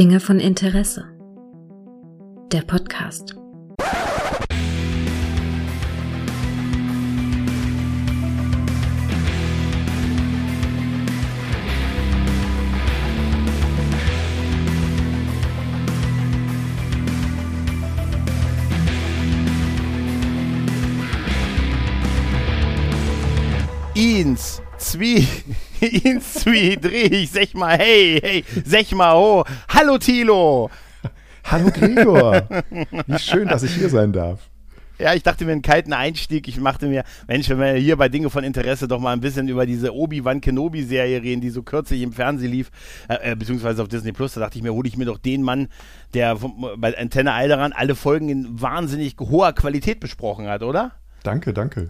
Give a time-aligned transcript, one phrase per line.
[0.00, 1.04] Dinge von Interesse.
[2.50, 3.36] Der Podcast.
[23.92, 25.28] Ins, Zwie,
[25.80, 30.70] Ins, Zwie, Dreh, sag mal, hey, hey, sag mal, oh, hallo Tilo.
[31.44, 32.46] Hallo Gregor,
[33.06, 34.40] wie schön, dass ich hier sein darf.
[34.98, 36.46] Ja, ich dachte mir einen kalten Einstieg.
[36.46, 39.48] Ich machte mir, Mensch, wenn wir hier bei Dinge von Interesse doch mal ein bisschen
[39.48, 42.70] über diese Obi-Wan Kenobi-Serie reden, die so kürzlich im Fernsehen lief,
[43.08, 45.42] äh, äh beziehungsweise auf Disney Plus, da dachte ich mir, hole ich mir doch den
[45.42, 45.68] Mann,
[46.12, 50.92] der vom, bei Antenne Alderan alle Folgen in wahnsinnig hoher Qualität besprochen hat, oder?
[51.22, 51.88] Danke, danke.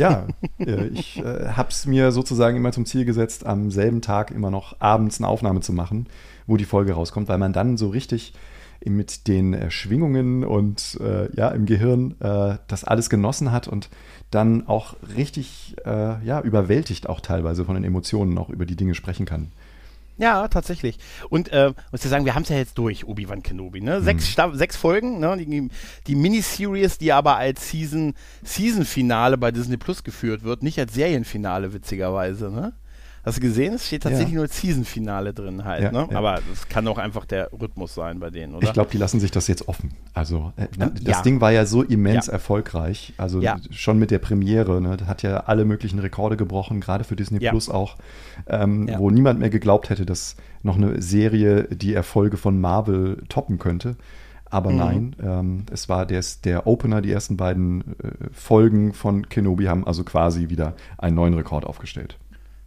[0.00, 0.26] Ja,
[0.58, 4.50] äh, ich äh, habe es mir sozusagen immer zum Ziel gesetzt, am selben Tag immer
[4.50, 6.06] noch abends eine Aufnahme zu machen,
[6.46, 8.32] wo die Folge rauskommt, weil man dann so richtig
[8.82, 13.90] mit den Schwingungen und äh, ja im Gehirn äh, das alles genossen hat und
[14.30, 18.94] dann auch richtig äh, ja überwältigt auch teilweise von den Emotionen auch über die Dinge
[18.94, 19.52] sprechen kann.
[20.20, 20.98] Ja, tatsächlich.
[21.30, 23.80] Und äh, muss ich sagen, wir haben es ja jetzt durch, Obi-Wan Kenobi.
[23.80, 24.02] Ne?
[24.02, 24.54] Sechs, mhm.
[24.54, 25.34] sechs Folgen, ne?
[25.38, 25.70] die,
[26.06, 28.12] die Miniseries, die aber als Season,
[28.42, 32.50] Season-Finale bei Disney Plus geführt wird, nicht als Serienfinale, witzigerweise.
[32.50, 32.74] Ne?
[33.24, 33.74] Hast du gesehen?
[33.74, 34.38] Es steht tatsächlich ja.
[34.38, 35.82] nur Season-Finale drin halt.
[35.82, 36.08] Ja, ne?
[36.10, 36.16] ja.
[36.16, 38.66] Aber das kann auch einfach der Rhythmus sein bei denen, oder?
[38.66, 39.92] Ich glaube, die lassen sich das jetzt offen.
[40.14, 40.68] Also, äh,
[41.02, 43.12] das Ding war ja so immens erfolgreich.
[43.18, 44.80] Also schon mit der Premiere.
[44.80, 44.96] Ne?
[44.96, 47.96] Das hat ja alle möglichen Rekorde gebrochen, gerade für Disney Plus auch.
[48.46, 53.58] Ähm, wo niemand mehr geglaubt hätte, dass noch eine Serie die Erfolge von Marvel toppen
[53.58, 53.96] könnte.
[54.50, 54.76] Aber mhm.
[54.76, 59.86] nein, ähm, es war der, der Opener, die ersten beiden äh, Folgen von Kenobi haben
[59.86, 62.18] also quasi wieder einen neuen Rekord aufgestellt.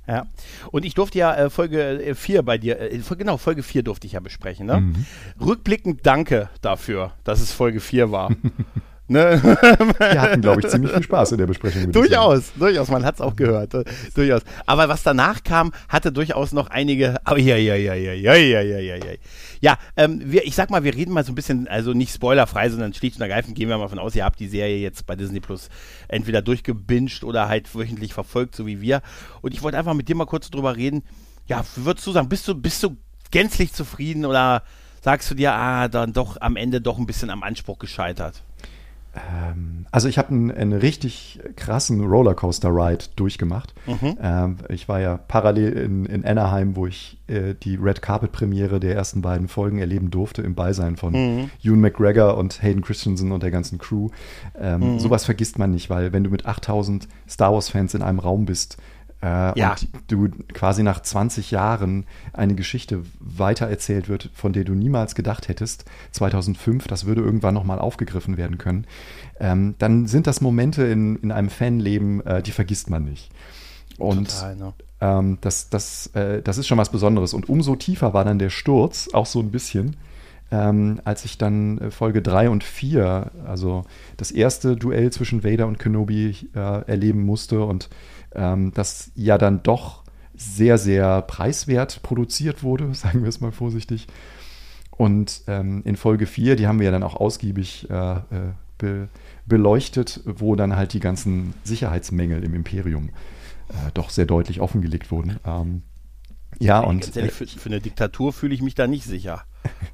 [0.07, 0.27] Ja.
[0.71, 4.07] Und ich durfte ja äh, Folge 4 äh, bei dir, äh, genau, Folge 4 durfte
[4.07, 4.67] ich ja besprechen.
[4.67, 4.81] Ne?
[4.81, 5.05] Mhm.
[5.39, 8.31] Rückblickend danke dafür, dass es Folge 4 war.
[9.07, 9.41] Ne?
[9.43, 11.91] Wir hatten, glaube ich, ziemlich viel Spaß in der Besprechung.
[11.91, 13.73] Durchaus, durchaus, man hat es auch gehört.
[14.15, 14.41] Durchaus.
[14.65, 17.17] Aber was danach kam, hatte durchaus noch einige.
[17.25, 19.13] Aber ja, ja, ja, ja, ja, ja, ja, ja, ja.
[19.59, 22.69] Ja, ähm, wir, ich sag mal, wir reden mal so ein bisschen, also nicht spoilerfrei,
[22.69, 25.15] sondern schlicht und ergreifend gehen wir mal von aus, ihr habt die Serie jetzt bei
[25.15, 25.69] Disney Plus
[26.07, 29.01] entweder durchgebinged oder halt wöchentlich verfolgt, so wie wir.
[29.41, 31.03] Und ich wollte einfach mit dir mal kurz drüber reden.
[31.47, 32.97] Ja, würdest du sagen, bist du, bist du
[33.31, 34.63] gänzlich zufrieden oder
[35.01, 38.43] sagst du dir, ah, dann doch am Ende doch ein bisschen am Anspruch gescheitert?
[39.15, 43.73] Ähm, also ich habe einen, einen, richtig krassen Rollercoaster-Ride durchgemacht.
[43.85, 44.17] Mhm.
[44.19, 48.95] Ähm, ich war ja parallel in, in Anaheim, wo ich äh, die Red Carpet-Premiere der
[48.95, 51.49] ersten beiden Folgen erleben durfte, im Beisein von mhm.
[51.63, 54.09] Ewan McGregor und Hayden Christensen und der ganzen Crew.
[54.59, 54.99] Ähm, mhm.
[54.99, 58.77] Sowas vergisst man nicht, weil wenn du mit 8000 Star Wars-Fans in einem Raum bist,
[59.23, 59.71] äh, ja.
[59.71, 65.47] und du quasi nach 20 Jahren eine Geschichte weitererzählt wird, von der du niemals gedacht
[65.47, 68.85] hättest, 2005, das würde irgendwann nochmal aufgegriffen werden können,
[69.39, 73.31] ähm, dann sind das Momente in, in einem Fanleben, äh, die vergisst man nicht.
[73.97, 74.73] Und Total, ne?
[74.99, 77.33] ähm, das, das, äh, das ist schon was Besonderes.
[77.33, 79.95] Und umso tiefer war dann der Sturz, auch so ein bisschen.
[80.51, 83.85] Ähm, als ich dann äh, Folge 3 und 4, also
[84.17, 87.89] das erste Duell zwischen Vader und Kenobi äh, erleben musste und
[88.35, 90.03] das ja dann doch
[90.35, 94.07] sehr, sehr preiswert produziert wurde, sagen wir es mal vorsichtig.
[94.91, 98.21] Und ähm, in Folge 4, die haben wir ja dann auch ausgiebig äh, äh,
[98.77, 99.07] be
[99.45, 103.09] beleuchtet, wo dann halt die ganzen Sicherheitsmängel im Imperium
[103.69, 105.37] äh, doch sehr deutlich offengelegt wurden.
[105.45, 105.81] Ähm,
[106.59, 107.17] ja, Ey, und.
[107.17, 109.43] Ehrlich, für, für, eine Diktatur fühle ich mich da nicht sicher,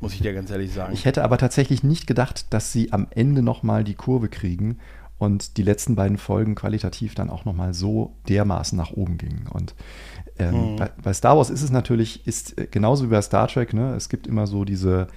[0.02, 0.94] muss ich dir ganz ehrlich sagen.
[0.94, 4.78] Ich hätte aber tatsächlich nicht gedacht, dass sie am Ende nochmal die Kurve kriegen
[5.20, 9.48] und die letzten beiden Folgen qualitativ dann auch nochmal so dermaßen nach oben gingen.
[9.52, 9.76] Und
[10.40, 10.76] ähm, mhm.
[10.78, 13.94] bei, bei, Star Wars ist es natürlich, ist äh, genauso wie bei Star Trek, ne,
[13.96, 15.08] es gibt immer so diese,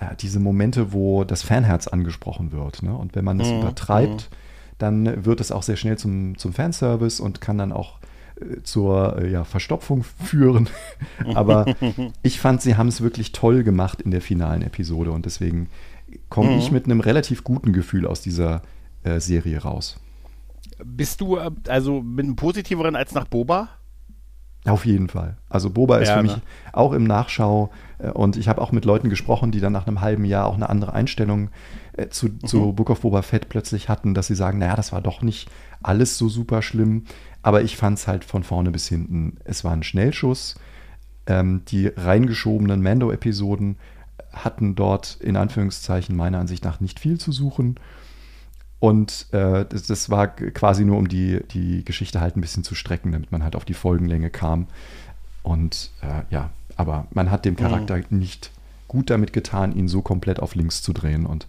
[0.00, 2.82] äh, diese Momente, wo das Fanherz angesprochen wird.
[2.82, 2.94] Ne?
[2.94, 3.60] Und wenn man das mhm.
[3.60, 4.34] übertreibt, mhm.
[4.78, 8.00] dann wird es auch sehr schnell zum, zum Fanservice und kann dann auch
[8.40, 10.68] äh, zur ja, Verstopfung führen.
[11.34, 11.76] Aber
[12.22, 15.68] ich fand, sie haben es wirklich toll gemacht in der finalen Episode und deswegen
[16.28, 16.58] komme mhm.
[16.58, 18.62] ich mit einem relativ guten Gefühl aus dieser
[19.02, 19.98] äh, Serie raus.
[20.84, 23.68] Bist du äh, also mit einem positiveren als nach Boba?
[24.64, 25.36] Auf jeden Fall.
[25.48, 26.42] Also Boba ist ja, für mich ne?
[26.72, 30.00] auch im Nachschau äh, und ich habe auch mit Leuten gesprochen, die dann nach einem
[30.00, 31.50] halben Jahr auch eine andere Einstellung
[31.96, 32.44] äh, zu, mhm.
[32.44, 35.50] zu Book of Boba Fett plötzlich hatten, dass sie sagen, naja, das war doch nicht
[35.82, 37.04] alles so super schlimm,
[37.42, 40.56] aber ich fand es halt von vorne bis hinten, es war ein Schnellschuss.
[41.26, 43.76] Ähm, die reingeschobenen Mando-Episoden
[44.32, 47.76] hatten dort in Anführungszeichen meiner Ansicht nach nicht viel zu suchen.
[48.80, 52.74] Und äh, das, das, war quasi nur, um die, die Geschichte halt ein bisschen zu
[52.74, 54.68] strecken, damit man halt auf die Folgenlänge kam.
[55.42, 58.18] Und äh, ja, aber man hat dem Charakter mhm.
[58.18, 58.52] nicht
[58.86, 61.26] gut damit getan, ihn so komplett auf links zu drehen.
[61.26, 61.48] Und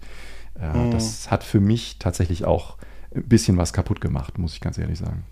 [0.60, 0.92] äh, mhm.
[0.92, 2.78] das hat für mich tatsächlich auch
[3.16, 5.24] ein bisschen was kaputt gemacht, muss ich ganz ehrlich sagen.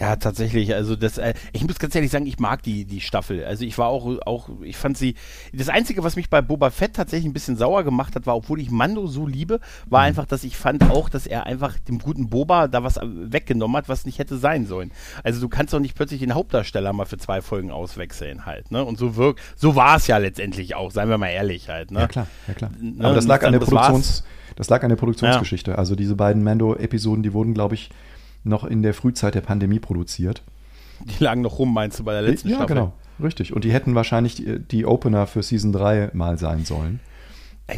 [0.00, 0.74] Ja, tatsächlich.
[0.74, 3.44] Also das, äh, ich muss ganz ehrlich sagen, ich mag die, die Staffel.
[3.44, 5.14] Also ich war auch, auch, ich fand sie.
[5.52, 8.60] Das Einzige, was mich bei Boba Fett tatsächlich ein bisschen sauer gemacht hat, war, obwohl
[8.60, 9.60] ich Mando so liebe,
[9.90, 10.06] war mhm.
[10.06, 13.90] einfach, dass ich fand auch, dass er einfach dem guten Boba da was weggenommen hat,
[13.90, 14.90] was nicht hätte sein sollen.
[15.22, 18.82] Also du kannst doch nicht plötzlich den Hauptdarsteller mal für zwei Folgen auswechseln halt, ne?
[18.82, 22.00] Und so wirkt, so war es ja letztendlich auch, seien wir mal ehrlich halt, ne?
[22.00, 22.70] Ja klar, ja klar.
[22.80, 23.04] Ne?
[23.04, 24.24] Aber das lag an der Produktions,
[24.56, 25.72] das lag an der Produktionsgeschichte.
[25.72, 25.76] Ja.
[25.76, 27.90] Also diese beiden Mando-Episoden, die wurden, glaube ich,
[28.44, 30.42] noch in der Frühzeit der Pandemie produziert.
[31.00, 32.76] Die lagen noch rum, meinst du, bei der letzten ja, Staffel?
[32.76, 32.92] Ja, genau.
[33.22, 33.52] Richtig.
[33.52, 37.00] Und die hätten wahrscheinlich die, die Opener für Season 3 mal sein sollen.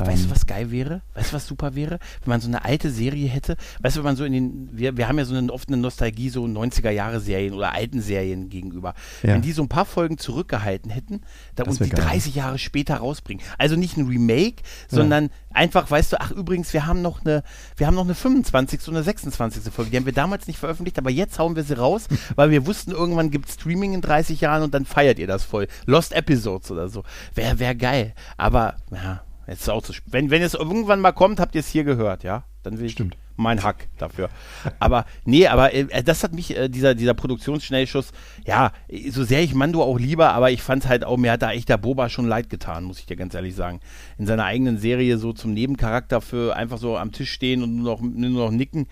[0.01, 1.03] Weißt du, was geil wäre?
[1.15, 1.99] Weißt du, was super wäre?
[2.23, 4.97] Wenn man so eine alte Serie hätte, weißt du, wenn man so in den, wir,
[4.97, 8.95] wir haben ja so eine, oft eine Nostalgie, so 90er-Jahre-Serien oder alten Serien gegenüber.
[9.23, 9.35] Ja.
[9.35, 11.23] Wenn die so ein paar Folgen zurückgehalten hätten
[11.55, 12.05] da, und die geil.
[12.05, 13.45] 30 Jahre später rausbringen.
[13.59, 15.31] Also nicht ein Remake, sondern ja.
[15.55, 17.43] einfach, weißt du, ach übrigens, wir haben noch eine,
[17.77, 18.89] wir haben noch eine 25.
[18.89, 19.73] oder eine 26.
[19.73, 19.91] Folge.
[19.91, 22.93] Die haben wir damals nicht veröffentlicht, aber jetzt hauen wir sie raus, weil wir wussten,
[22.93, 25.69] irgendwann gibt es Streaming in 30 Jahren und dann feiert ihr das voll.
[25.87, 27.05] Lost Episodes oder so.
[27.35, 28.15] Wäre wär geil.
[28.37, 31.69] Aber, ja, Jetzt ist auch zu wenn, wenn es irgendwann mal kommt, habt ihr es
[31.69, 32.45] hier gehört, ja?
[32.63, 33.17] Dann will ich Stimmt.
[33.37, 34.31] mein Hack dafür.
[34.79, 38.13] aber nee, aber äh, das hat mich, äh, dieser, dieser Produktionsschnellschuss,
[38.47, 38.73] ja,
[39.11, 41.69] so sehr ich Mando auch lieber, aber ich fand halt auch, mir hat da echt
[41.69, 43.81] der Boba schon leid getan, muss ich dir ganz ehrlich sagen.
[44.17, 47.97] In seiner eigenen Serie so zum Nebencharakter für einfach so am Tisch stehen und nur
[47.97, 48.87] noch, nur noch nicken.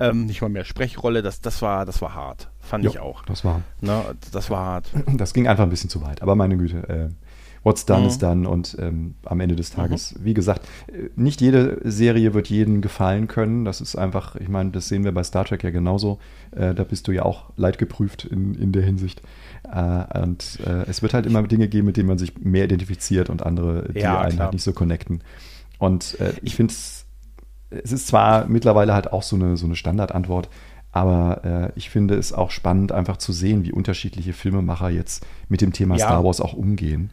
[0.00, 2.50] Ähm, nicht mal mehr Sprechrolle, das, das, war, das war hart.
[2.60, 3.24] Fand jo, ich auch.
[3.24, 3.62] Das war.
[3.80, 4.90] Ne, das war hart.
[5.16, 6.88] Das ging einfach ein bisschen zu weit, aber meine Güte.
[6.88, 7.27] Äh,
[7.62, 8.08] what's done mhm.
[8.08, 10.24] is done und ähm, am Ende des Tages, mhm.
[10.24, 10.66] wie gesagt,
[11.16, 13.64] nicht jede Serie wird jedem gefallen können.
[13.64, 16.18] Das ist einfach, ich meine, das sehen wir bei Star Trek ja genauso.
[16.52, 19.22] Äh, da bist du ja auch leidgeprüft in, in der Hinsicht.
[19.72, 23.30] Äh, und äh, es wird halt immer Dinge geben, mit denen man sich mehr identifiziert
[23.30, 25.22] und andere, die ja, einen halt nicht so connecten.
[25.78, 27.06] Und äh, ich finde es,
[27.70, 30.48] es ist zwar mittlerweile halt auch so eine, so eine Standardantwort,
[30.90, 35.60] aber äh, ich finde es auch spannend, einfach zu sehen, wie unterschiedliche Filmemacher jetzt mit
[35.60, 36.06] dem Thema ja.
[36.06, 37.10] Star Wars auch umgehen.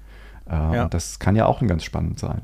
[0.47, 0.83] Äh, ja.
[0.83, 2.41] Und das kann ja auch ganz spannend sein.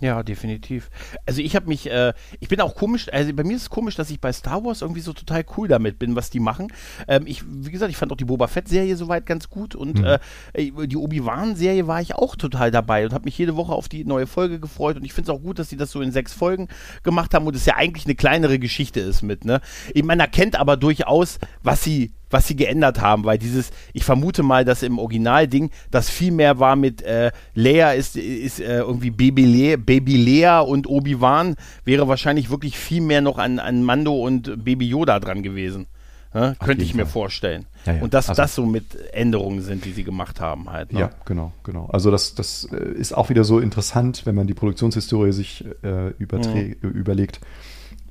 [0.00, 0.90] Ja, definitiv.
[1.26, 3.96] Also ich habe mich, äh, ich bin auch komisch, also bei mir ist es komisch,
[3.96, 6.72] dass ich bei Star Wars irgendwie so total cool damit bin, was die machen.
[7.06, 10.16] Ähm, ich, wie gesagt, ich fand auch die Boba Fett-Serie soweit ganz gut und mhm.
[10.54, 14.04] äh, die Obi-Wan-Serie war ich auch total dabei und habe mich jede Woche auf die
[14.04, 16.32] neue Folge gefreut und ich finde es auch gut, dass sie das so in sechs
[16.32, 16.68] Folgen
[17.02, 19.60] gemacht haben und es ja eigentlich eine kleinere Geschichte ist mit, ne?
[19.92, 24.42] Ich meine, erkennt aber durchaus, was sie was sie geändert haben, weil dieses, ich vermute
[24.42, 29.10] mal, dass im Originalding das viel mehr war mit äh, Leia ist, ist äh, irgendwie
[29.10, 34.14] Baby, Le Baby Leia und Obi-Wan wäre wahrscheinlich wirklich viel mehr noch an, an Mando
[34.14, 35.86] und Baby Yoda dran gewesen.
[36.32, 37.12] Ja, könnte ich mir Fall.
[37.12, 37.66] vorstellen.
[37.86, 38.02] Ja, ja.
[38.02, 40.92] Und dass also, das so mit Änderungen sind, die sie gemacht haben halt.
[40.92, 41.00] Ne?
[41.00, 41.86] Ja, genau, genau.
[41.86, 46.10] Also das, das äh, ist auch wieder so interessant, wenn man die Produktionshistorie sich äh,
[46.10, 46.76] mhm.
[46.82, 47.40] überlegt,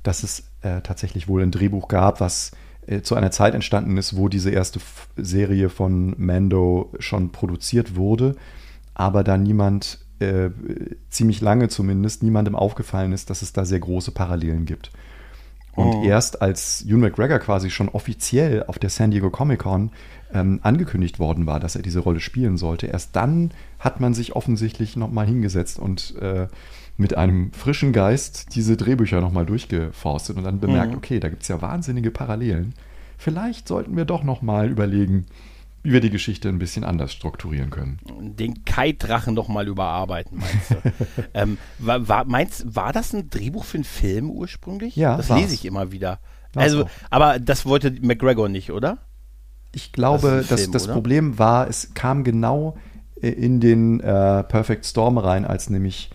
[0.02, 2.52] dass es äh, tatsächlich wohl ein Drehbuch gab, was
[3.02, 4.80] zu einer Zeit entstanden ist, wo diese erste
[5.16, 8.36] Serie von Mando schon produziert wurde,
[8.94, 10.50] aber da niemand, äh,
[11.08, 14.90] ziemlich lange zumindest, niemandem aufgefallen ist, dass es da sehr große Parallelen gibt.
[15.74, 16.02] Und oh.
[16.04, 19.90] erst als Ewan McGregor quasi schon offiziell auf der San Diego Comic Con
[20.32, 24.34] ähm, angekündigt worden war, dass er diese Rolle spielen sollte, erst dann hat man sich
[24.36, 26.48] offensichtlich nochmal hingesetzt und äh,
[27.00, 30.98] mit einem frischen Geist diese Drehbücher nochmal durchgeforstet und dann bemerkt, mhm.
[30.98, 32.74] okay, da gibt es ja wahnsinnige Parallelen.
[33.16, 35.24] Vielleicht sollten wir doch nochmal überlegen,
[35.82, 38.00] wie wir die Geschichte ein bisschen anders strukturieren können.
[38.20, 40.76] Den Kai-Drachen nochmal überarbeiten, meinst du?
[41.34, 44.94] ähm, war, war, meinst, war das ein Drehbuch für einen Film ursprünglich?
[44.94, 45.16] Ja.
[45.16, 45.40] Das war's.
[45.40, 46.20] lese ich immer wieder.
[46.52, 46.90] War's also, auch.
[47.08, 48.98] aber das wollte McGregor nicht, oder?
[49.72, 52.76] Ich glaube, das, Film, das Problem war, es kam genau
[53.22, 56.10] in den äh, Perfect Storm rein, als nämlich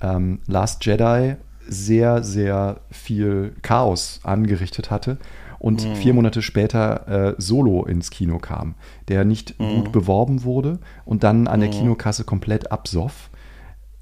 [0.00, 5.18] ähm, Last Jedi sehr, sehr viel Chaos angerichtet hatte
[5.60, 5.94] und mhm.
[5.94, 8.74] vier Monate später äh, Solo ins Kino kam,
[9.08, 9.76] der nicht mhm.
[9.76, 11.74] gut beworben wurde und dann an der mhm.
[11.74, 13.30] Kinokasse komplett absoff.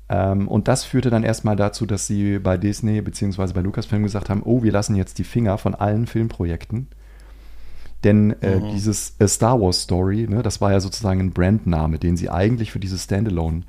[0.09, 3.53] Ähm, und das führte dann erstmal dazu, dass sie bei Disney bzw.
[3.53, 6.87] bei Lucasfilm gesagt haben, oh, wir lassen jetzt die Finger von allen Filmprojekten.
[8.05, 8.71] Denn äh, mhm.
[8.71, 12.71] dieses äh, Star Wars Story, ne, das war ja sozusagen ein Brandname, den sie eigentlich
[12.71, 13.63] für diese Standalone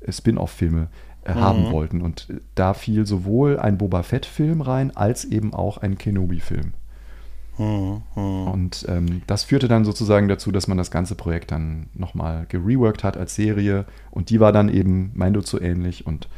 [0.00, 0.88] äh, Spin-off-Filme
[1.26, 1.40] äh, mhm.
[1.40, 2.02] haben wollten.
[2.02, 6.72] Und da fiel sowohl ein Boba Fett-Film rein, als eben auch ein Kenobi-Film.
[7.58, 8.02] Mhm.
[8.14, 8.48] mhm.
[8.48, 13.04] Und ähm, das führte dann sozusagen dazu, dass man das ganze Projekt dann nochmal gereworked
[13.04, 13.86] hat als Serie.
[14.10, 16.06] Und die war dann eben Mando zu ähnlich.
[16.06, 16.28] Und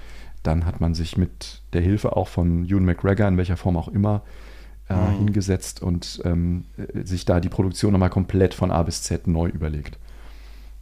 [0.42, 3.88] dann hat man sich mit der Hilfe auch von Ewan McGregor, in welcher Form auch
[3.88, 4.22] immer,
[4.88, 5.18] äh, mhm.
[5.18, 6.64] hingesetzt und ähm,
[7.04, 9.98] sich da die Produktion nochmal komplett von A bis Z neu überlegt.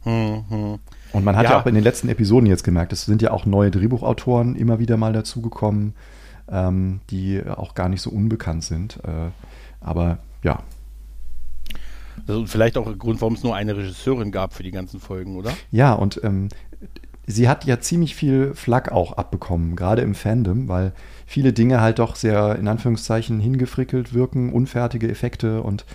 [0.03, 0.79] Hm, hm.
[1.13, 1.51] Und man hat ja.
[1.51, 1.61] ja.
[1.61, 4.97] auch in den letzten Episoden jetzt gemerkt, es sind ja auch neue Drehbuchautoren immer wieder
[4.97, 5.93] mal dazugekommen,
[6.49, 8.97] ähm, die auch gar nicht so unbekannt sind.
[9.03, 9.31] Äh,
[9.81, 10.63] aber ja.
[12.27, 15.37] Also vielleicht auch ein Grund, warum es nur eine Regisseurin gab für die ganzen Folgen,
[15.37, 15.51] oder?
[15.71, 16.49] Ja, und ähm,
[17.27, 20.93] sie hat ja ziemlich viel Flack auch abbekommen, gerade im Fandom, weil
[21.25, 25.85] viele Dinge halt doch sehr in Anführungszeichen hingefrickelt wirken, unfertige Effekte und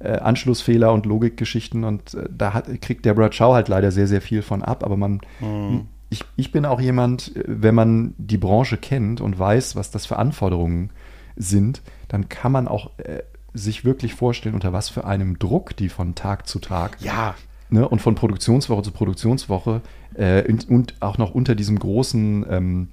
[0.00, 4.20] äh, Anschlussfehler und Logikgeschichten und äh, da hat, kriegt Deborah Chow halt leider sehr, sehr
[4.20, 5.86] viel von ab, aber man, mhm.
[6.08, 10.06] ich, ich bin auch jemand, äh, wenn man die Branche kennt und weiß, was das
[10.06, 10.90] für Anforderungen
[11.36, 15.88] sind, dann kann man auch äh, sich wirklich vorstellen, unter was für einem Druck die
[15.88, 17.34] von Tag zu Tag ja.
[17.68, 19.80] Ne, und von Produktionswoche zu Produktionswoche
[20.14, 22.88] äh, und, und, auch noch unter diesem großen ähm,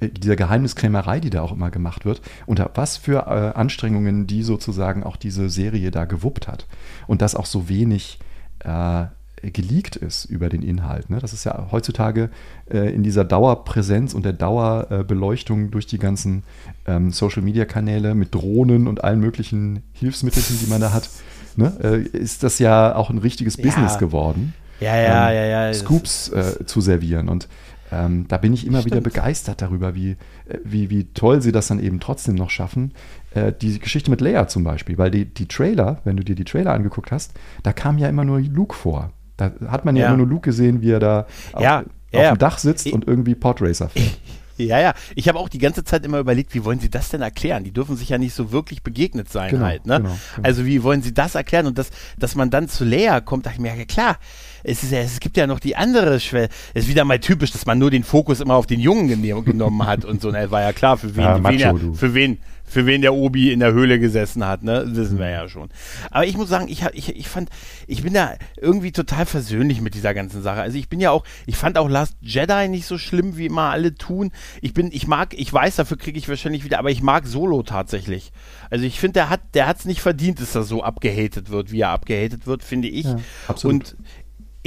[0.00, 5.02] dieser Geheimniskrämerei, die da auch immer gemacht wird, unter was für äh, Anstrengungen die sozusagen
[5.02, 6.66] auch diese Serie da gewuppt hat.
[7.06, 8.18] Und dass auch so wenig
[8.60, 9.04] äh,
[9.42, 11.10] geleakt ist über den Inhalt.
[11.10, 11.18] Ne?
[11.20, 12.30] Das ist ja heutzutage
[12.70, 16.42] äh, in dieser Dauerpräsenz und der Dauerbeleuchtung durch die ganzen
[16.86, 21.08] ähm, Social-Media-Kanäle mit Drohnen und allen möglichen Hilfsmitteln, die man da hat,
[21.56, 21.72] ne?
[21.82, 23.64] äh, ist das ja auch ein richtiges ja.
[23.64, 24.54] Business geworden.
[24.80, 25.74] Ja, ja, ähm, ja, ja.
[25.74, 27.28] Scoops äh, zu servieren.
[27.28, 27.48] Und
[27.90, 28.94] ähm, da bin ich immer Stimmt.
[28.94, 30.12] wieder begeistert darüber, wie,
[30.46, 32.92] äh, wie, wie toll sie das dann eben trotzdem noch schaffen.
[33.34, 36.44] Äh, die Geschichte mit Leia zum Beispiel, weil die, die Trailer, wenn du dir die
[36.44, 39.12] Trailer angeguckt hast, da kam ja immer nur Luke vor.
[39.36, 41.26] Da hat man ja, ja immer nur Luke gesehen, wie er da
[41.58, 44.18] ja, auf, ja, auf dem Dach sitzt ich, und irgendwie Podracer fährt.
[44.58, 44.94] Ja, ja.
[45.14, 47.64] Ich habe auch die ganze Zeit immer überlegt, wie wollen Sie das denn erklären?
[47.64, 49.86] Die dürfen sich ja nicht so wirklich begegnet sein genau, halt.
[49.86, 49.98] Ne?
[49.98, 50.46] Genau, genau.
[50.46, 51.66] Also wie wollen Sie das erklären?
[51.66, 54.18] Und das, dass man dann zu Leia kommt, dachte ich mir, ja klar,
[54.64, 56.48] es, ist es gibt ja noch die andere Schwelle.
[56.74, 59.08] Es ist wieder mal typisch, dass man nur den Fokus immer auf den Jungen
[59.44, 60.30] genommen hat und so.
[60.30, 62.38] Ne, war ja klar, für wen, ja, wen er, für wen,
[62.68, 64.84] für wen der Obi in der Höhle gesessen hat, ne?
[64.86, 65.70] Wissen wir ja schon.
[66.10, 67.48] Aber ich muss sagen, ich, ich, ich fand,
[67.86, 70.60] ich bin da irgendwie total versöhnlich mit dieser ganzen Sache.
[70.60, 73.70] Also ich bin ja auch, ich fand auch Last Jedi nicht so schlimm, wie immer
[73.70, 74.32] alle tun.
[74.60, 77.62] Ich bin, ich mag, ich weiß, dafür kriege ich wahrscheinlich wieder, aber ich mag Solo
[77.62, 78.32] tatsächlich.
[78.70, 81.90] Also ich finde, der hat, der nicht verdient, dass er so abgehatet wird, wie er
[81.90, 83.04] abgehatet wird, finde ich.
[83.04, 83.74] Ja, absolut.
[83.74, 83.96] Und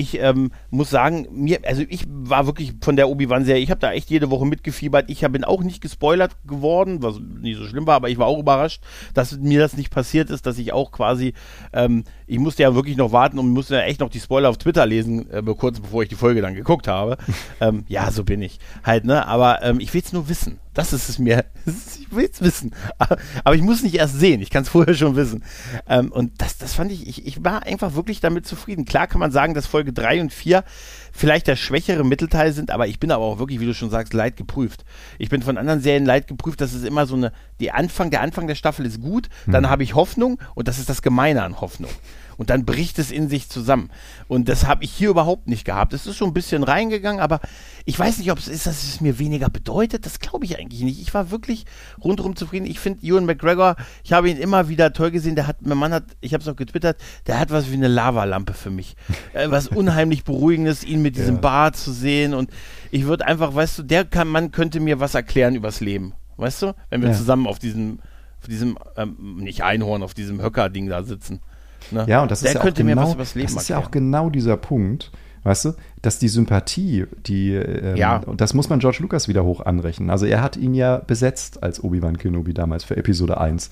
[0.02, 3.92] ich ähm, muss sagen, mir, also ich war wirklich von der Obi-Wan-Serie, ich habe da
[3.92, 5.10] echt jede Woche mitgefiebert.
[5.10, 8.40] Ich bin auch nicht gespoilert geworden, was nicht so schlimm war, aber ich war auch
[8.40, 8.82] überrascht,
[9.14, 11.34] dass mir das nicht passiert ist, dass ich auch quasi,
[11.72, 14.58] ähm, ich musste ja wirklich noch warten und musste ja echt noch die Spoiler auf
[14.58, 17.18] Twitter lesen, äh, kurz bevor ich die Folge dann geguckt habe.
[17.62, 19.28] ähm, ja, so bin ich halt, ne?
[19.28, 20.60] Aber ähm, ich will es nur wissen.
[20.74, 21.46] Das ist es mir.
[22.12, 22.76] Ich will es wissen.
[23.46, 24.42] Aber ich muss nicht erst sehen.
[24.42, 25.46] Ich kann es vorher schon wissen.
[25.88, 28.84] Ähm, und das, das fand ich, ich, ich war einfach wirklich damit zufrieden.
[28.84, 30.66] Klar kann man sagen, dass Folge 3 und 4
[31.14, 34.14] vielleicht der schwächere Mittelteil sind, aber ich bin aber auch wirklich, wie du schon sagst,
[34.14, 34.84] leid geprüft.
[35.20, 38.22] Ich bin von anderen Serien leid geprüft, dass es immer so eine, die Anfang, der
[38.22, 39.70] Anfang der Staffel ist gut, dann hm.
[39.70, 41.92] habe ich Hoffnung und das ist das Gemeine an Hoffnung
[42.42, 43.92] und dann bricht es in sich zusammen.
[44.28, 45.94] Und das habe ich hier überhaupt nicht gehabt.
[45.94, 47.40] Es ist schon ein bisschen reingegangen, aber
[47.86, 50.08] ich weiß nicht, ob es ist, dass es mir weniger bedeutet.
[50.08, 51.00] Das glaube ich eigentlich nicht.
[51.00, 51.68] Ich war wirklich
[52.04, 52.66] rundherum zufrieden.
[52.66, 55.36] Ich finde Ewan McGregor, ich habe ihn immer wieder toll gesehen.
[55.36, 57.88] Der hat, mein Mann hat, ich habe es auch getwittert, der hat was wie eine
[57.88, 58.96] Lavalampe für mich.
[59.34, 61.42] Äh, was unheimlich Beruhigendes, ihn mit diesem ja.
[61.42, 62.34] Bart zu sehen.
[62.34, 62.50] Und
[62.90, 66.14] ich würde einfach, weißt du, der kann, Mann könnte mir was erklären übers Leben.
[66.38, 66.74] Weißt du?
[66.90, 67.16] Wenn wir ja.
[67.16, 68.00] zusammen auf diesem,
[68.42, 71.40] auf diesem, ähm, nicht Einhorn, auf diesem Höcker-Ding da sitzen.
[71.90, 72.06] Ne?
[72.08, 75.12] Ja, und das ist, ja auch, genau, das ist ja auch genau dieser Punkt,
[75.44, 78.18] weißt du, dass die Sympathie, die, ähm, ja.
[78.18, 80.10] und das muss man George Lucas wieder hoch anrechnen.
[80.10, 83.72] Also er hat ihn ja besetzt als Obi-Wan Kenobi damals für Episode 1.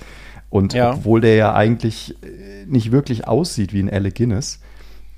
[0.49, 0.93] Und ja.
[0.93, 4.59] obwohl der ja eigentlich äh, nicht wirklich aussieht wie ein Alec Guinness,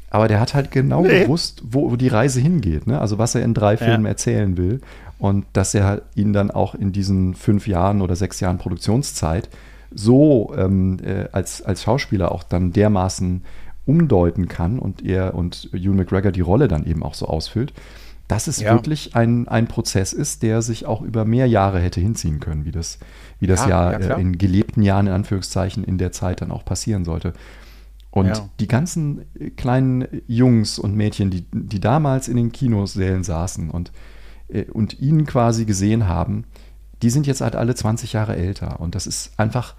[0.10, 1.22] aber der hat halt genau nee.
[1.22, 3.00] gewusst, wo, wo, die Reise hingeht, ne?
[3.00, 4.10] Also was er in drei Filmen ja.
[4.10, 4.82] erzählen will.
[5.18, 9.50] Und dass er ihn dann auch in diesen fünf Jahren oder sechs Jahren Produktionszeit
[9.94, 13.44] so ähm, äh, als, als Schauspieler auch dann dermaßen
[13.86, 17.74] umdeuten kann und er und Ewan McGregor die Rolle dann eben auch so ausfüllt,
[18.28, 18.74] dass es ja.
[18.74, 22.72] wirklich ein, ein Prozess ist, der sich auch über mehr Jahre hätte hinziehen können, wie
[22.72, 23.00] das,
[23.40, 26.64] wie das ja, ja äh, in gelebten Jahren in Anführungszeichen in der Zeit dann auch
[26.64, 27.34] passieren sollte.
[28.10, 28.50] Und ja.
[28.60, 29.26] die ganzen
[29.58, 33.92] kleinen Jungs und Mädchen, die, die damals in den Kinosälen saßen und,
[34.48, 36.46] äh, und ihn quasi gesehen haben,
[37.02, 38.80] die sind jetzt halt alle 20 Jahre älter.
[38.80, 39.76] Und das ist einfach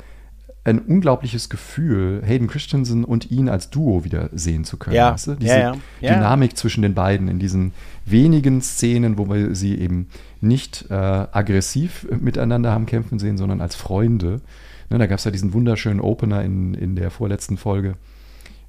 [0.65, 4.95] ein unglaubliches Gefühl, Hayden Christensen und ihn als Duo wieder sehen zu können.
[4.95, 5.35] Ja, weißt du?
[5.35, 6.15] Diese ja, ja.
[6.15, 7.73] Dynamik zwischen den beiden in diesen
[8.05, 10.09] wenigen Szenen, wo wir sie eben
[10.41, 14.41] nicht äh, aggressiv miteinander haben kämpfen sehen, sondern als Freunde.
[14.89, 17.95] Ne, da gab es ja diesen wunderschönen Opener in, in der vorletzten Folge,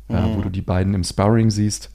[0.07, 0.15] mhm.
[0.15, 1.91] äh, wo du die beiden im Sparring siehst.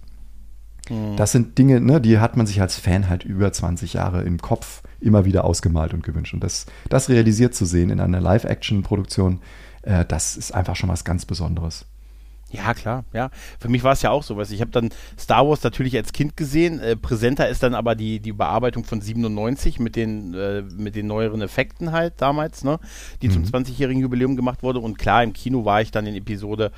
[0.90, 1.16] Mhm.
[1.16, 4.38] Das sind Dinge, ne, die hat man sich als Fan halt über 20 Jahre im
[4.38, 6.34] Kopf immer wieder ausgemalt und gewünscht.
[6.34, 9.40] Und das, das realisiert zu sehen in einer Live-Action-Produktion,
[9.82, 11.86] äh, das ist einfach schon was ganz Besonderes.
[12.50, 13.30] Ja, klar, ja.
[13.60, 16.14] Für mich war es ja auch so, was ich habe dann Star Wars natürlich als
[16.14, 16.80] Kind gesehen.
[16.80, 21.06] Äh, präsenter ist dann aber die, die Bearbeitung von 97 mit den, äh, mit den
[21.06, 22.80] neueren Effekten halt damals, ne,
[23.20, 23.44] die mhm.
[23.44, 24.80] zum 20-jährigen Jubiläum gemacht wurde.
[24.80, 26.72] Und klar, im Kino war ich dann in Episode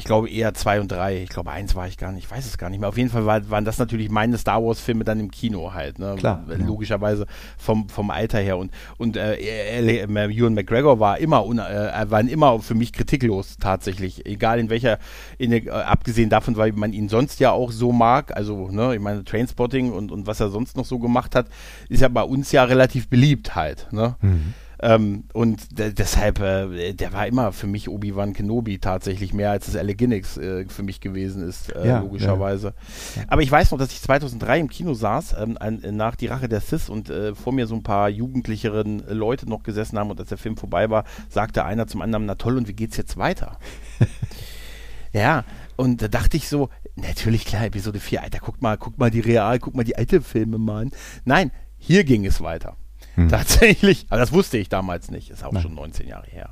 [0.00, 1.22] ich glaube eher zwei und drei.
[1.22, 2.88] Ich glaube eins war ich gar nicht, ich weiß es gar nicht mehr.
[2.88, 5.98] Auf jeden Fall war, waren das natürlich meine Star Wars Filme dann im Kino halt,
[5.98, 6.14] ne?
[6.16, 6.42] Klar.
[6.46, 7.26] Logischerweise
[7.58, 9.36] vom, vom Alter her und und äh,
[9.78, 14.98] Ewan McGregor war immer äh, waren immer für mich kritiklos tatsächlich, egal in welcher
[15.36, 19.00] in äh, abgesehen davon, weil man ihn sonst ja auch so mag, also ne, ich
[19.02, 21.48] meine Trainspotting und und was er sonst noch so gemacht hat,
[21.90, 24.16] ist ja bei uns ja relativ beliebt halt, ne?
[24.22, 24.54] Mhm.
[24.82, 29.96] Ähm, und deshalb, äh, der war immer für mich Obi-Wan Kenobi tatsächlich mehr als das
[29.96, 32.74] Guinness äh, für mich gewesen ist, äh, ja, logischerweise.
[33.16, 33.22] Ja.
[33.28, 36.48] Aber ich weiß noch, dass ich 2003 im Kino saß, ähm, ein, nach Die Rache
[36.48, 40.18] der Sith und äh, vor mir so ein paar jugendlicheren Leute noch gesessen haben und
[40.18, 43.18] als der Film vorbei war, sagte einer zum anderen, na toll, und wie geht's jetzt
[43.18, 43.58] weiter?
[45.12, 45.44] ja,
[45.76, 49.20] und da dachte ich so, natürlich klar, Episode 4, Alter, guck mal, guck mal die
[49.20, 50.90] Real, guck mal die alte Filme mal an.
[51.24, 52.76] Nein, hier ging es weiter.
[53.16, 53.28] Hm.
[53.28, 54.06] Tatsächlich.
[54.08, 55.30] Aber das wusste ich damals nicht.
[55.30, 55.62] Ist auch Nein.
[55.62, 56.50] schon 19 Jahre her.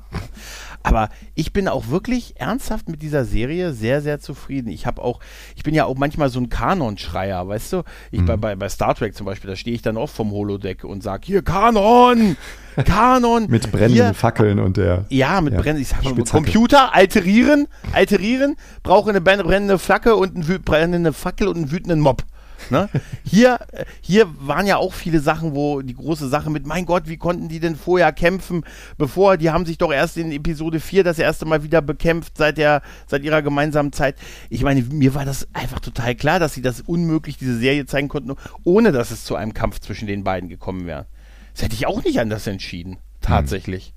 [0.83, 4.69] Aber ich bin auch wirklich ernsthaft mit dieser Serie sehr, sehr zufrieden.
[4.69, 5.19] Ich habe auch,
[5.55, 7.83] ich bin ja auch manchmal so ein Kanon-Schreier, weißt du?
[8.11, 8.25] Ich, hm.
[8.25, 11.03] bei, bei, bei Star Trek zum Beispiel, da stehe ich dann oft vom Holodeck und
[11.03, 12.37] sage, hier, Kanon!
[12.85, 13.45] Kanon!
[13.49, 14.13] mit brennenden hier.
[14.13, 15.05] Fackeln und der.
[15.09, 20.35] Ja, mit ja, brennenden, ich sag mal, Computer, alterieren, alterieren, brauche eine brennende Flagge und
[20.35, 22.23] eine brennende Fackel und einen wütenden Mob.
[22.69, 22.89] Ne?
[23.23, 23.59] Hier,
[24.01, 27.47] hier waren ja auch viele Sachen, wo die große Sache mit, mein Gott, wie konnten
[27.47, 28.63] die denn vorher kämpfen,
[28.97, 32.57] bevor, die haben sich doch erst in Episode 4 das erste Mal wieder bekämpft seit,
[32.57, 34.15] der, seit ihrer gemeinsamen Zeit.
[34.49, 38.07] Ich meine, mir war das einfach total klar, dass sie das unmöglich, diese Serie zeigen
[38.07, 41.05] konnten, ohne dass es zu einem Kampf zwischen den beiden gekommen wäre.
[41.53, 43.93] Das hätte ich auch nicht anders entschieden, tatsächlich.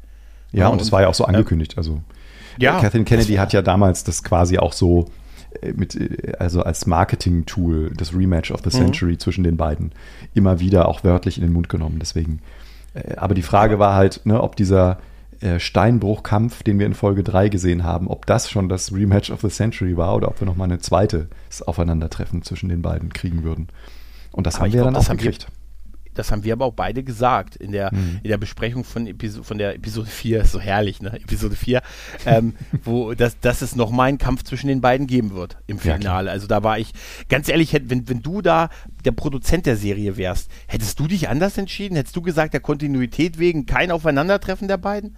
[0.52, 1.78] Ja, und es war ja auch so angekündigt.
[1.78, 2.02] Also,
[2.58, 5.10] ja, Kathleen Kennedy hat ja damals das quasi auch so
[5.74, 8.84] mit, äh, also als Marketing-Tool das Rematch of the mhm.
[8.84, 9.18] Century mhm.
[9.18, 9.92] zwischen den beiden
[10.34, 11.98] immer wieder auch wörtlich in den Mund genommen.
[12.00, 12.40] Deswegen.
[12.94, 14.98] Äh, aber die Frage war halt, ne, ob dieser
[15.58, 19.48] Steinbruchkampf, den wir in Folge 3 gesehen haben, ob das schon das Rematch of the
[19.48, 21.26] Century war oder ob wir nochmal eine zweite
[21.66, 23.66] Aufeinandertreffen zwischen den beiden kriegen würden.
[24.30, 25.48] Und das aber haben wir glaub, dann auch gekriegt.
[26.14, 28.20] Das haben wir aber auch beide gesagt in der, mhm.
[28.22, 31.14] in der Besprechung von, Episo von der Episode 4, ist so herrlich, ne?
[31.14, 31.82] Episode 4,
[32.26, 36.26] ähm, wo das, dass es nochmal einen Kampf zwischen den beiden geben wird im Finale.
[36.26, 36.92] Ja, also da war ich,
[37.28, 38.68] ganz ehrlich, wenn, wenn du da
[39.04, 41.96] der Produzent der Serie wärst, hättest du dich anders entschieden?
[41.96, 45.16] Hättest du gesagt, der Kontinuität wegen kein Aufeinandertreffen der beiden?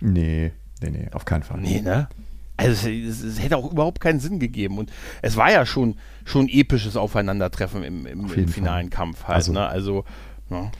[0.00, 0.52] Nee,
[0.82, 1.60] nee, nee, auf keinen Fall.
[1.60, 2.08] Nee, ne?
[2.56, 4.78] Also es, es, hätte auch überhaupt keinen Sinn gegeben.
[4.78, 9.36] Und es war ja schon, schon episches Aufeinandertreffen im, im, im finalen Kampf halt.
[9.36, 9.66] Also, ne?
[9.66, 10.04] also
[10.50, 10.70] ja.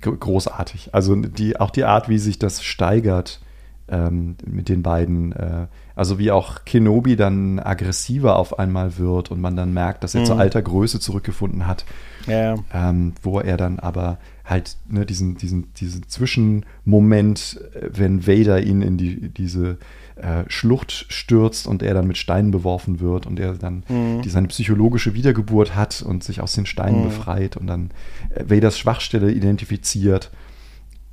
[0.00, 0.94] Großartig.
[0.94, 3.40] Also die, auch die Art, wie sich das steigert
[3.88, 5.32] ähm, mit den beiden.
[5.32, 10.14] Äh, also wie auch Kenobi dann aggressiver auf einmal wird und man dann merkt, dass
[10.14, 10.26] er mhm.
[10.26, 11.84] zur alter Größe zurückgefunden hat.
[12.26, 12.54] Ja.
[12.72, 18.82] Ähm, wo er dann aber halt ne, diesen, diesen, diesen Zwischenmoment, äh, wenn Vader ihn
[18.82, 19.78] in die, diese
[20.16, 24.22] äh, Schlucht stürzt und er dann mit Steinen beworfen wird und er dann mhm.
[24.22, 27.04] die, seine psychologische Wiedergeburt hat und sich aus den Steinen mhm.
[27.04, 27.90] befreit und dann
[28.30, 30.30] äh, Vaders Schwachstelle identifiziert,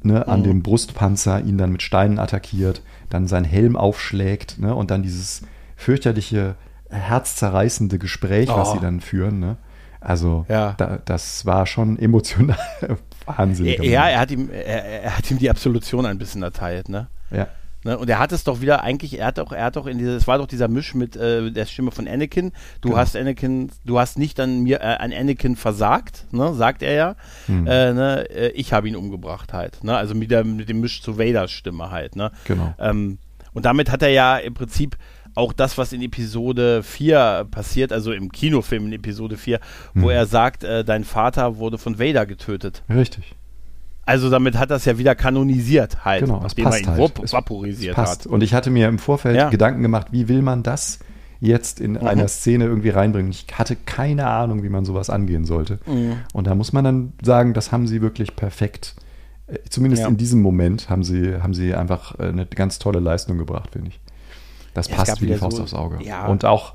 [0.03, 0.45] ne, an mhm.
[0.45, 5.41] dem Brustpanzer ihn dann mit Steinen attackiert, dann seinen Helm aufschlägt ne, und dann dieses
[5.75, 6.55] fürchterliche,
[6.89, 8.57] herzzerreißende Gespräch, oh.
[8.57, 9.39] was sie dann führen.
[9.39, 9.57] Ne?
[10.01, 10.73] Also ja.
[10.77, 12.57] da, das war schon emotional
[13.25, 13.79] wahnsinnig.
[13.83, 17.07] Ja, er hat ihm, er, er, hat ihm die Absolution ein bisschen erteilt, ne?
[17.31, 17.47] Ja.
[17.83, 17.97] Ne?
[17.97, 20.23] Und er hat es doch wieder eigentlich, er hat doch, er hat doch in dieses,
[20.23, 22.51] es war doch dieser Misch mit äh, der Stimme von Anakin.
[22.81, 22.99] Du genau.
[22.99, 26.53] hast Anakin, du hast nicht an mir, äh, an Anakin versagt, ne?
[26.53, 27.15] sagt er ja.
[27.45, 27.67] Hm.
[27.67, 28.29] Äh, ne?
[28.29, 29.83] Äh, ich habe ihn umgebracht halt.
[29.83, 29.95] Ne?
[29.95, 32.15] Also mit, der, mit dem Misch zu Vaders Stimme halt.
[32.15, 32.31] Ne?
[32.45, 32.73] Genau.
[32.79, 33.17] Ähm,
[33.53, 34.97] und damit hat er ja im Prinzip
[35.35, 39.59] auch das, was in Episode 4 passiert, also im Kinofilm in Episode 4,
[39.93, 40.01] hm.
[40.01, 42.83] wo er sagt, äh, dein Vater wurde von Vader getötet.
[42.89, 43.35] Richtig.
[44.09, 47.31] Also damit hat das ja wieder kanonisiert halt, genau, nachdem er ihn halt.
[47.31, 48.25] vaporisiert hat.
[48.25, 49.49] Und ich hatte mir im Vorfeld ja.
[49.49, 50.97] Gedanken gemacht, wie will man das
[51.39, 52.07] jetzt in mhm.
[52.07, 53.29] einer Szene irgendwie reinbringen.
[53.29, 55.77] Ich hatte keine Ahnung, wie man sowas angehen sollte.
[55.85, 56.13] Mhm.
[56.33, 58.95] Und da muss man dann sagen, das haben sie wirklich perfekt,
[59.45, 60.09] äh, zumindest ja.
[60.09, 63.89] in diesem Moment, haben sie, haben sie einfach äh, eine ganz tolle Leistung gebracht, finde
[63.89, 63.99] ich.
[64.73, 66.03] Das ja, passt wie die Faust so, aufs Auge.
[66.03, 66.73] Ja, und auch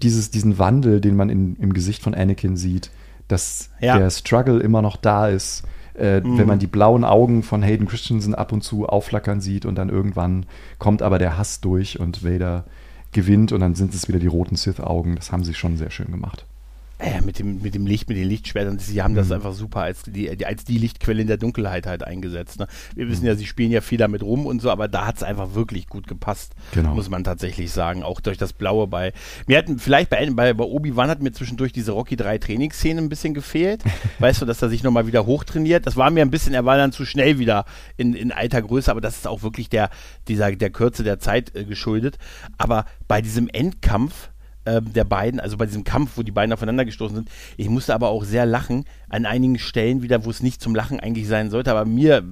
[0.00, 2.92] dieses, diesen Wandel, den man in, im Gesicht von Anakin sieht,
[3.26, 5.64] dass der Struggle immer noch da ist
[5.98, 6.38] äh, mhm.
[6.38, 9.88] wenn man die blauen Augen von Hayden Christensen ab und zu aufflackern sieht und dann
[9.88, 10.46] irgendwann
[10.78, 12.64] kommt aber der Hass durch und Vader
[13.12, 15.16] gewinnt und dann sind es wieder die roten Sith-Augen.
[15.16, 16.46] Das haben sie schon sehr schön gemacht.
[17.00, 20.02] Äh, mit, dem, mit dem Licht, mit den Lichtschwertern, sie haben das einfach super als
[20.06, 22.58] die, als die Lichtquelle in der Dunkelheit halt eingesetzt.
[22.58, 22.66] Ne?
[22.94, 25.22] Wir wissen ja, sie spielen ja viel damit rum und so, aber da hat es
[25.22, 26.94] einfach wirklich gut gepasst, Genau.
[26.94, 28.02] muss man tatsächlich sagen.
[28.02, 29.12] Auch durch das Blaue bei.
[29.46, 33.08] Mir hatten vielleicht bei, bei, bei Obi-Wan hat mir zwischendurch diese Rocky 3 Trainingsszene ein
[33.08, 33.82] bisschen gefehlt.
[34.18, 35.86] weißt du, dass er sich nochmal wieder hochtrainiert.
[35.86, 37.64] Das war mir ein bisschen, er war dann zu schnell wieder
[37.96, 39.90] in, in alter Größe, aber das ist auch wirklich der,
[40.28, 42.18] dieser, der Kürze der Zeit äh, geschuldet.
[42.58, 44.30] Aber bei diesem Endkampf,
[44.66, 47.30] ähm, der beiden, also bei diesem Kampf, wo die beiden aufeinander gestoßen sind.
[47.56, 51.00] Ich musste aber auch sehr lachen, an einigen Stellen wieder, wo es nicht zum Lachen
[51.00, 52.22] eigentlich sein sollte, aber mir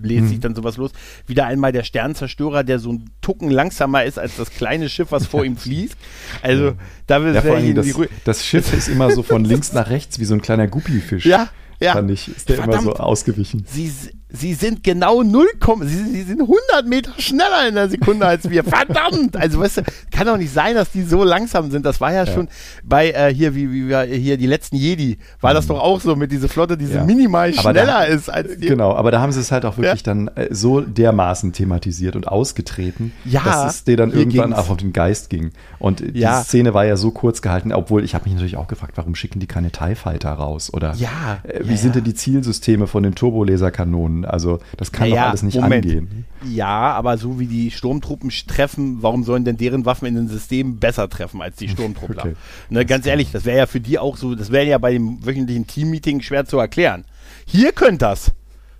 [0.00, 0.28] lese Mhm.
[0.28, 0.90] sich dann sowas los.
[1.26, 5.26] Wieder einmal der Sternzerstörer, der so ein Tucken langsamer ist als das kleine Schiff, was
[5.26, 5.96] vor ihm fließt.
[6.42, 6.74] Also,
[7.06, 7.86] da will Ja, vor allem das,
[8.24, 11.26] das Schiff ist immer so von links nach rechts wie so ein kleiner Guppifisch.
[11.26, 11.48] Ja,
[11.80, 11.92] ja.
[11.92, 12.84] Fand ich, ist der immer Verdammt.
[12.84, 13.64] so ausgewichen.
[13.68, 13.92] Sie,
[14.30, 15.46] sie sind genau 0,
[15.82, 18.62] sie, sie sind 100 Meter schneller in der Sekunde als wir.
[18.68, 19.36] Verdammt!
[19.36, 21.86] Also, weißt du, kann doch nicht sein, dass die so langsam sind.
[21.86, 22.32] Das war ja, Ja.
[22.32, 22.48] schon
[22.84, 26.14] bei äh, hier, wie, wie wir hier die letzten Jedi, war das doch auch so
[26.16, 26.98] mit dieser Flotte, die so Mhm.
[26.98, 27.04] Ja.
[27.04, 28.66] minimal Aber da- schneller ist als die.
[28.66, 32.28] Genau, aber da haben sie es halt auch wirklich dann äh, so dermaßen thematisiert und
[32.28, 34.58] ausgetreten, Ja, dass es dir dann irgendwann ging's.
[34.58, 35.52] auch auf den Geist ging.
[35.78, 36.40] Und Ja.
[36.40, 39.14] die Szene war ja so kurz gehalten, obwohl ich habe mich natürlich auch gefragt, warum
[39.14, 40.72] schicken die keine TIE Fighter raus?
[40.74, 42.00] Oder Ja, äh, ja, wie sind ja.
[42.00, 44.17] denn die Zielsysteme von den Turbolaserkanonen?
[44.24, 45.84] Also das kann doch Naja, alles nicht Moment.
[45.84, 46.24] angehen.
[46.44, 50.78] Ja, aber so wie die Sturmtruppen treffen, warum sollen denn deren Waffen in den Systemen
[50.78, 52.22] besser treffen als die Sturmtruppler?
[52.24, 52.34] Okay.
[52.70, 55.24] Ne, ganz ehrlich, das wäre ja für die auch so, das wäre ja bei dem
[55.24, 57.04] wöchentlichen Teammeeting schwer zu erklären.
[57.46, 58.32] Hier könnt das.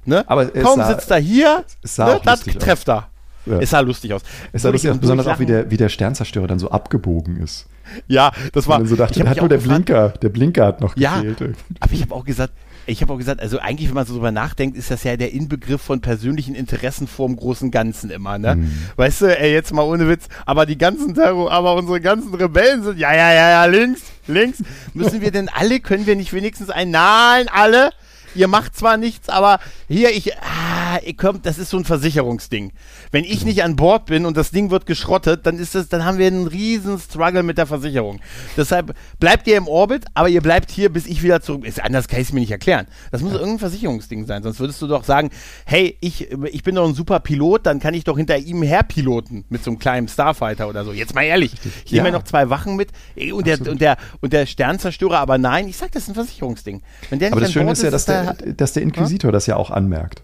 [0.04, 0.24] Ne?
[0.28, 1.64] Aber Kaum sah- sitzt er hier,
[1.98, 3.08] ne, das trefft er.
[3.46, 3.58] Ja.
[3.60, 4.22] Es sah lustig aus.
[4.52, 7.66] Es sah lustig aus, besonders auch, wie der, wie der Sternzerstörer dann so abgebogen ist.
[8.06, 8.76] Ja, das war.
[8.76, 11.56] Und dann so dachte, ich hat nur der Blinker, der Blinker hat noch Ja, gefehlt.
[11.80, 12.52] aber ich habe auch gesagt,
[12.88, 15.32] ich habe auch gesagt, also eigentlich, wenn man so drüber nachdenkt, ist das ja der
[15.32, 18.56] Inbegriff von persönlichen Interessen vorm großen Ganzen immer, ne?
[18.56, 18.72] Mhm.
[18.96, 22.82] Weißt du, ey, jetzt mal ohne Witz, aber die ganzen Terror, aber unsere ganzen Rebellen
[22.82, 24.62] sind, ja, ja, ja, ja, links, links.
[24.94, 27.90] Müssen wir denn alle, können wir nicht wenigstens ein, nein, alle?
[28.38, 32.70] Ihr macht zwar nichts, aber hier, ich, ah, ihr kommt, das ist so ein Versicherungsding.
[33.10, 36.04] Wenn ich nicht an Bord bin und das Ding wird geschrottet, dann ist das, dann
[36.04, 38.20] haben wir einen riesen Struggle mit der Versicherung.
[38.56, 41.64] Deshalb bleibt ihr im Orbit, aber ihr bleibt hier, bis ich wieder zurück.
[41.64, 42.86] Ist, anders kann ich es mir nicht erklären.
[43.10, 45.30] Das muss irgendein Versicherungsding sein, sonst würdest du doch sagen,
[45.66, 49.46] hey, ich, ich bin doch ein super Pilot, dann kann ich doch hinter ihm herpiloten
[49.48, 50.92] mit so einem kleinen Starfighter oder so.
[50.92, 52.12] Jetzt mal ehrlich, ich nehme Ja.
[52.12, 52.90] ja noch zwei Wachen mit
[53.32, 53.72] und der, Absolut.
[53.72, 56.82] und, der, und der Sternzerstörer, aber nein, ich sag, das ist ein Versicherungsding.
[57.10, 59.46] Wenn der Aber das nicht Schöne ist ja, dass da- der, dass der Inquisitor das
[59.46, 60.22] ja auch anmerkt.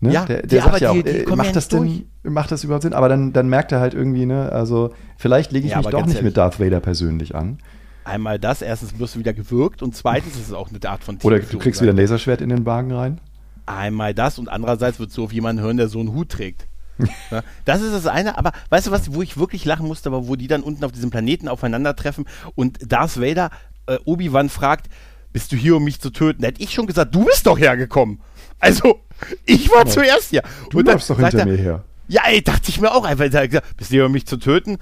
[0.00, 0.12] Ne?
[0.12, 2.06] Ja, der, die- der aber sagt ja auch, die- die äh, ja macht das nicht
[2.24, 2.92] denn, macht das überhaupt Sinn?
[2.92, 5.98] Aber dann, dann merkt er halt irgendwie, ne, also vielleicht lege ich Ja, mich aber
[5.98, 6.24] doch nicht ehrlich.
[6.30, 7.58] mit Darth Vader persönlich an.
[8.04, 11.18] Einmal das, erstens wirst du wieder gewürgt und zweitens ist es auch eine Art von
[11.22, 11.86] Oder du kriegst sein.
[11.88, 13.20] wieder ein Laserschwert in den Wagen rein.
[13.64, 16.66] Einmal das und andererseits würdest du auf jemanden hören, der so einen Hut trägt.
[17.30, 20.28] Ja, das ist das eine, aber weißt du was, wo ich wirklich lachen musste, aber
[20.28, 23.50] wo die dann unten auf diesem Planeten aufeinandertreffen und Darth Vader
[23.86, 24.86] äh, Obi-Wan fragt,
[25.36, 26.40] bist du hier, um mich zu töten?
[26.40, 28.20] Da hätte ich schon gesagt, du bist doch hergekommen.
[28.58, 29.02] Also,
[29.44, 30.40] ich war zuerst hier.
[30.70, 31.84] Du und läufst doch hinter er, mir her.
[32.08, 33.24] Ja, ey, dachte ich mir auch einfach.
[33.30, 34.78] Er gesagt, bist du hier, um mich zu töten?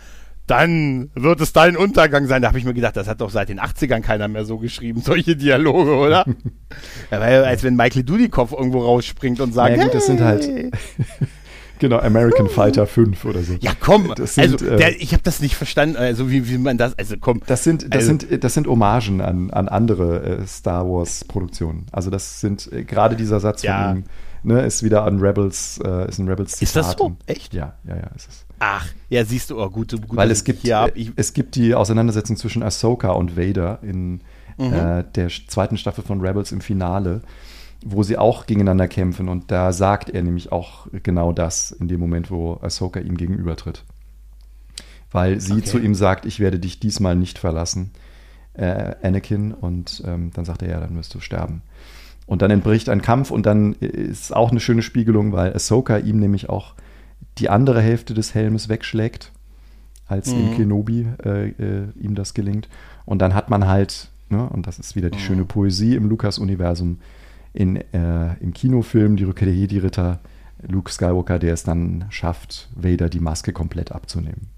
[0.47, 2.41] Dann wird es dein Untergang sein.
[2.41, 5.01] Da habe ich mir gedacht, das hat doch seit den 80ern keiner mehr so geschrieben,
[5.05, 6.25] solche Dialoge, oder?
[7.11, 10.45] ja, weil, als wenn Michael Dudikoff irgendwo rausspringt und sagt, Naja, gut, das sind halt-
[10.47, 10.71] hey.
[11.85, 13.55] Genau, American Fighter 5 oder so.
[13.61, 16.79] Ja, komm, sind, also äh, der, ich habe das nicht verstanden, also wie, wie man
[16.79, 17.43] das, also komm.
[17.47, 21.85] Das sind, das Also- sind, das sind Hommagen an, an andere äh, Star Wars Produktionen.
[21.93, 23.89] Also das sind äh, gerade dieser Satz Ja.
[23.91, 24.05] von ihm,
[24.45, 27.17] ne, ist wieder an Rebels, äh, ist ein Rebels Ist das Zitat so?
[27.27, 27.53] Echt?
[27.53, 28.47] Ja, ja, ja, ist es.
[28.61, 31.55] Ach, ja, siehst du, oh, gut, gut Weil es gibt, hab, äh, ich, es gibt
[31.57, 34.23] die Auseinandersetzung zwischen Ahsoka und Vader in
[34.57, 34.73] Mhm.
[34.73, 37.23] äh, der zweiten Staffel von Rebels im Finale,
[37.85, 42.01] wo sie auch gegeneinander kämpfen und da sagt er nämlich auch genau das in dem
[42.01, 43.85] Moment, wo Ahsoka ihm gegenübertritt.
[45.13, 45.65] Weil sie Okay.
[45.65, 47.91] zu ihm sagt, ich werde dich diesmal nicht verlassen,
[48.55, 51.63] äh, Anakin, und ähm, dann sagt er, ja, dann wirst du sterben.
[52.27, 56.19] Und dann entbricht ein Kampf und dann ist auch eine schöne Spiegelung, weil Ahsoka ihm
[56.19, 56.75] nämlich auch
[57.39, 59.31] die andere Hälfte des Helmes wegschlägt,
[60.07, 60.41] als Mhm.
[60.41, 62.69] in Kenobi äh, äh, ihm das gelingt.
[63.05, 65.23] Und dann hat man halt, ne, und das ist wieder die Mhm.
[65.23, 66.99] schöne Poesie im Lukas-Universum,
[67.55, 70.21] in, äh, im Kinofilm Die Rückkehr der Jedi-Ritter,
[70.67, 74.49] Luke Skywalker, der es dann schafft, Vader die Maske komplett abzunehmen.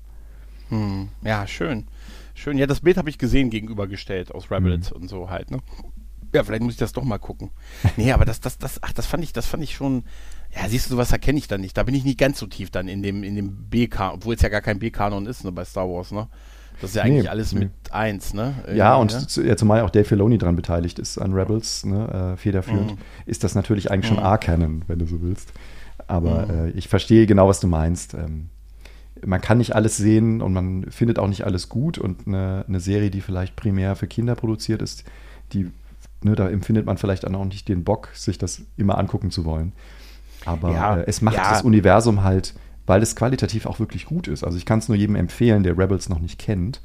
[0.68, 1.87] hm, ja, schön.
[2.35, 4.96] Schön, ja, das Bild habe ich gesehen, gegenübergestellt aus Rebels Mhm.
[5.02, 5.59] und so halt, ne?
[6.35, 7.50] Ja, vielleicht muss ich das doch mal gucken.
[7.96, 10.04] Nee, aber das, das, das, ach, das fand ich, das fand ich schon,
[10.54, 11.76] ja, siehst du, sowas erkenne ich dann nicht.
[11.76, 14.42] Da bin ich nicht ganz so tief dann in dem, in dem B-Kanon, obwohl es
[14.42, 16.28] ja gar kein B-Kanon ist, ne, bei Star Wars, ne?
[16.80, 17.60] Das ist ja eigentlich Nee, alles nee.
[17.60, 18.54] mit eins, ne?
[18.74, 19.26] Ja, Irgendwie, und ne?
[19.28, 22.98] zu, ja, zumal auch Dave Filoni dran beteiligt ist an Rebels, ne, äh, federführend, Mhm.
[23.26, 24.22] ist das natürlich eigentlich schon Mhm.
[24.24, 25.52] A-Canon, wenn du so willst.
[26.06, 26.50] Aber Mhm.
[26.50, 28.14] äh, ich verstehe genau, was du meinst.
[28.14, 28.50] Ähm,
[29.24, 32.80] man kann nicht alles sehen und man findet auch nicht alles gut und eine, eine
[32.80, 35.04] Serie, die vielleicht primär für Kinder produziert ist,
[35.54, 35.70] die,
[36.22, 39.46] ne, da empfindet man vielleicht dann auch nicht den Bock, sich das immer angucken zu
[39.46, 39.72] wollen.
[40.44, 41.48] Aber Ja, äh, es macht ja.
[41.50, 42.54] das Universum halt,
[42.87, 44.44] weil es qualitativ auch wirklich gut ist.
[44.44, 46.81] Also ich kann es nur jedem empfehlen, der Rebels noch nicht kennt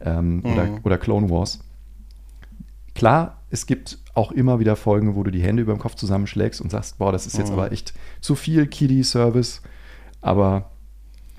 [0.00, 0.78] ähm, oder, Mhm.
[0.82, 1.60] oder Clone Wars.
[2.94, 6.60] Klar, es gibt auch immer wieder Folgen, wo du die Hände über dem Kopf zusammenschlägst
[6.60, 7.58] und sagst, boah, das ist jetzt Mhm.
[7.58, 9.60] aber echt zu viel Kiddie-Service.
[10.22, 10.70] Aber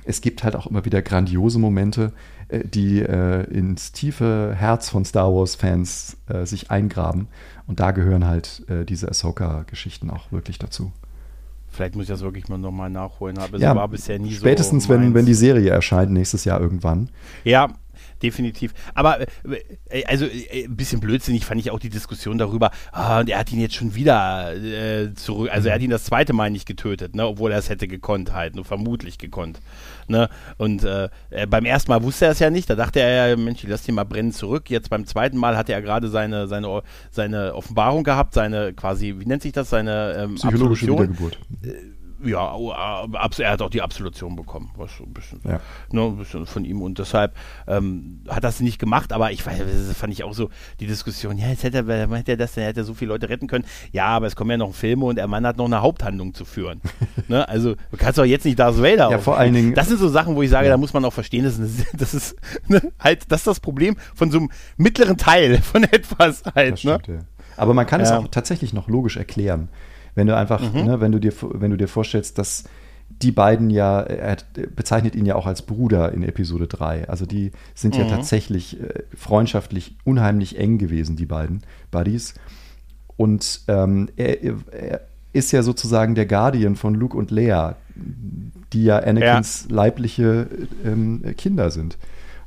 [0.04, 2.14] es gibt halt auch immer wieder grandiose Momente,
[2.50, 7.28] äh, die äh, ins tiefe Herz von Star Wars-Fans äh, sich eingraben.
[7.66, 10.92] Und da gehören halt äh, diese Ahsoka-Geschichten auch wirklich dazu.
[11.78, 13.38] Vielleicht muss ich das wirklich mal nochmal nachholen.
[13.38, 14.90] Aber Ja, es war bisher nie Spätestens, so.
[14.90, 15.14] wenn, meins.
[15.14, 17.10] wenn die Serie erscheint, nächstes Jahr irgendwann.
[17.44, 17.68] Ja,
[18.22, 18.74] definitiv.
[18.94, 23.30] Aber äh, also äh, ein bisschen blödsinnig fand ich auch die Diskussion darüber, ah, und
[23.30, 26.50] er hat ihn jetzt schon wieder äh, zurück, also er hat ihn das zweite Mal
[26.50, 29.60] nicht getötet, ne, obwohl er es hätte gekonnt halt, nur vermutlich gekonnt.
[30.08, 30.30] Ne?
[30.58, 33.36] Und äh, äh, beim ersten Mal wusste er es ja nicht, da dachte er ja,
[33.36, 34.70] Mensch, ich lass den mal brennen zurück.
[34.70, 39.26] Jetzt beim zweiten Mal hatte er gerade seine, seine, seine Offenbarung gehabt, seine quasi, wie
[39.26, 41.18] nennt sich das, seine ähm, Psychologische Absolution.
[41.18, 41.97] Wiedergeburt.
[42.24, 45.60] Ja, äh, er hat auch die Absolution bekommen, was so ein bisschen, Ja.
[45.92, 47.36] ne, ein bisschen von ihm und deshalb
[47.68, 50.50] ähm, hat das nicht gemacht, aber ich weiß, das fand ich auch so
[50.80, 53.30] die Diskussion, ja, jetzt hätte er, hätte er das denn, er hätte so viele Leute
[53.30, 53.66] retten können.
[53.92, 56.44] Ja, aber es kommen ja noch Filme und der Mann hat noch eine Haupthandlung zu
[56.46, 56.82] führen.
[57.28, 57.48] ne?
[57.48, 60.10] Also du kannst doch jetzt nicht Darth Vader Ja, vor allen Dingen- Das sind so
[60.10, 60.72] Sachen, wo ich sage, Ja.
[60.74, 62.36] da muss man auch verstehen, das ist, eine, das ist
[62.68, 66.74] ne, halt, das ist das Problem von so einem mittleren Teil von etwas halt.
[66.74, 67.00] Das Ne?
[67.04, 67.26] stimmt, ja.
[67.58, 69.70] Aber man kann es auch tatsächlich noch logisch erklären.
[70.18, 70.84] Wenn du einfach, Mhm.
[70.84, 72.64] ne, wenn du dir, wenn du dir vorstellst, dass
[73.22, 74.36] die beiden ja, er
[74.76, 77.08] bezeichnet ihn ja auch als Bruder in Episode 3.
[77.08, 78.10] Also die sind ja Mhm.
[78.10, 82.34] tatsächlich äh, freundschaftlich unheimlich eng gewesen, die beiden Buddies.
[83.16, 85.02] Und ähm, er, er
[85.34, 87.76] ist ja sozusagen der Guardian von Luke und Leia,
[88.74, 90.48] die ja Anakins leibliche
[90.84, 91.98] ähm, Kinder sind.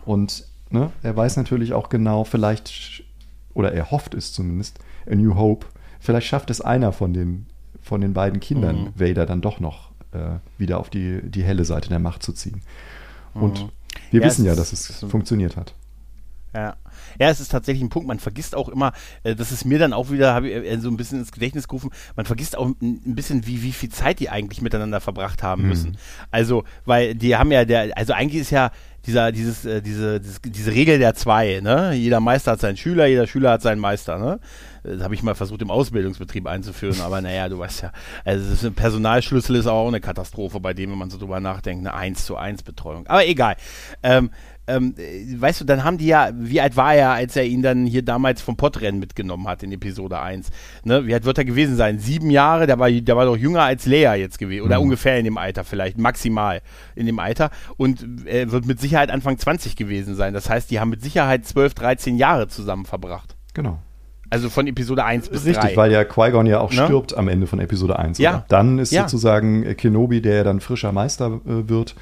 [0.04, 3.02] Und ne, er weiß natürlich auch genau, vielleicht,
[3.54, 4.78] oder er hofft es zumindest,
[5.11, 5.66] A New Hope,
[6.00, 7.46] vielleicht schafft es einer von den,
[7.90, 8.88] von den beiden Kindern, Mhm.
[8.94, 12.62] Vader, dann doch noch äh, wieder auf die, die helle Seite der Macht zu ziehen.
[13.35, 13.68] Und Mhm.
[14.12, 15.74] wir Ja, wissen ja, dass es funktioniert hat.
[16.55, 16.74] Ja.
[17.20, 19.92] ja, es ist tatsächlich ein Punkt, man vergisst auch immer, äh, das ist mir dann
[19.92, 22.76] auch wieder, habe ich äh, so ein bisschen ins Gedächtnis gerufen, man vergisst auch ein,
[23.07, 25.68] ein bisschen, wie, wie viel Zeit die eigentlich miteinander verbracht haben Mhm.
[25.68, 25.98] müssen.
[26.33, 28.72] Also, weil die haben ja, der, also eigentlich ist ja
[29.06, 31.92] dieser, dieses, äh, diese, dieses, diese Regel der zwei, ne?
[31.94, 34.40] Jeder Meister hat seinen Schüler, jeder Schüler hat seinen Meister, ne?
[34.82, 37.92] Das habe ich mal versucht im Ausbildungsbetrieb einzuführen, aber naja, du weißt ja,
[38.24, 41.94] also ein Personalschlüssel ist auch eine Katastrophe bei dem, wenn man so drüber nachdenkt, eine
[41.94, 43.06] 1 zu 1 Betreuung.
[43.06, 43.56] Aber egal.
[44.02, 44.30] Ähm,
[44.66, 47.62] ähm, äh, weißt du, dann haben die ja, wie alt war er, als er ihn
[47.62, 50.48] dann hier damals vom Pottrennen mitgenommen hat in Episode 1?
[50.84, 51.06] Ne?
[51.06, 51.98] Wie alt wird er gewesen sein?
[51.98, 52.66] Sieben Jahre?
[52.66, 54.64] Der war, der war doch jünger als Lea jetzt gewesen.
[54.64, 54.84] Oder Mhm.
[54.84, 56.62] ungefähr in dem Alter vielleicht, maximal
[56.94, 57.50] in dem Alter.
[57.76, 60.34] Und er wird mit Sicherheit Anfang 20 gewesen sein.
[60.34, 63.36] Das heißt, die haben mit Sicherheit 12, 13 Jahre zusammen verbracht.
[63.54, 63.80] Genau.
[64.30, 65.76] Also von Episode 1 bis Richtig, 3.
[65.76, 66.84] weil ja Qui-Gon ja auch Ne?
[66.84, 68.18] stirbt am Ende von Episode 1.
[68.18, 68.30] Ja.
[68.36, 68.44] oder?
[68.48, 69.02] Dann ist Ja.
[69.02, 71.96] sozusagen äh, Kenobi, der dann frischer Meister äh, wird,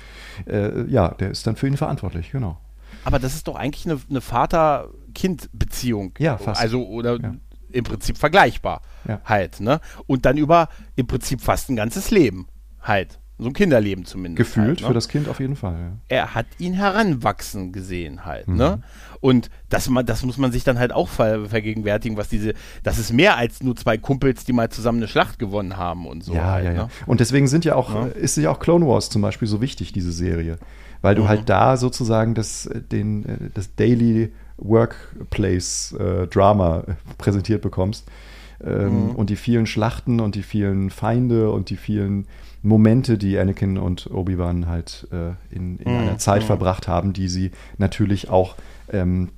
[0.46, 2.58] äh, ja, der ist dann für ihn verantwortlich, genau.
[3.04, 6.12] Aber das ist doch eigentlich eine, eine Vater-Kind-Beziehung.
[6.18, 6.60] Ja, fast.
[6.60, 7.34] Also, oder Ja.
[7.70, 9.20] im Prinzip vergleichbar Ja.
[9.24, 9.80] halt, ne?
[10.06, 12.46] Und dann über im Prinzip fast ein ganzes Leben
[12.82, 13.18] halt.
[13.40, 14.37] So ein Kinderleben zumindest.
[14.48, 14.87] Gefühlt halt, ne?
[14.88, 15.77] für das Kind auf jeden Fall.
[16.09, 16.16] Ja.
[16.16, 18.57] er hat ihn heranwachsen gesehen halt, Mhm.
[18.57, 18.83] ne?
[19.20, 23.12] Und das, das muss man sich dann halt auch ver vergegenwärtigen, was diese, das ist
[23.12, 26.35] mehr als nur zwei Kumpels, die mal zusammen eine Schlacht gewonnen haben und so.
[26.35, 26.83] ja, halt, ja, ja.
[26.85, 26.88] Ne?
[27.07, 28.07] Und deswegen sind ja auch, Ja.
[28.09, 30.59] äh, ist ja auch Clone Wars zum Beispiel so wichtig, diese Serie.
[31.01, 31.29] Weil du Mhm.
[31.29, 38.07] halt da sozusagen das, äh, den, äh, das Daily Workplace äh, Drama äh, präsentiert bekommst.
[38.64, 39.11] Ähm, Mhm.
[39.12, 42.27] Und die vielen Schlachten und die vielen Feinde und die vielen
[42.62, 45.98] Momente, die Anakin und Obi-Wan halt äh, in, in Mhm.
[45.98, 46.46] einer Zeit Mhm.
[46.46, 48.56] verbracht haben, die sie natürlich auch
[48.90, 49.28] ähm,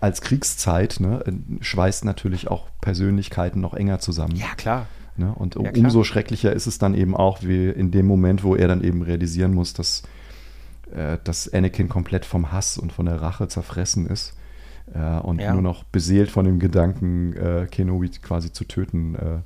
[0.00, 1.32] als Kriegszeit, ne, äh,
[1.64, 4.36] schweißt natürlich auch Persönlichkeiten noch enger zusammen.
[4.36, 4.86] Ja, klar.
[5.16, 5.32] Ne?
[5.34, 5.84] Und Ja, klar.
[5.84, 9.02] umso schrecklicher ist es dann eben auch, wie in dem Moment, wo er dann eben
[9.02, 10.02] realisieren muss, dass,
[10.94, 14.34] äh, dass Anakin komplett vom Hass und von der Rache zerfressen ist
[14.94, 15.52] äh, und Ja.
[15.52, 19.38] nur noch beseelt von dem Gedanken, äh, Kenobi quasi zu töten, äh,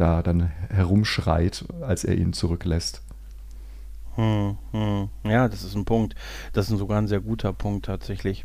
[0.00, 3.02] da dann herumschreit, als er ihn zurücklässt.
[4.16, 5.08] Hm, hm.
[5.24, 6.14] Ja, das ist ein Punkt.
[6.52, 8.44] Das ist sogar ein sehr guter Punkt tatsächlich.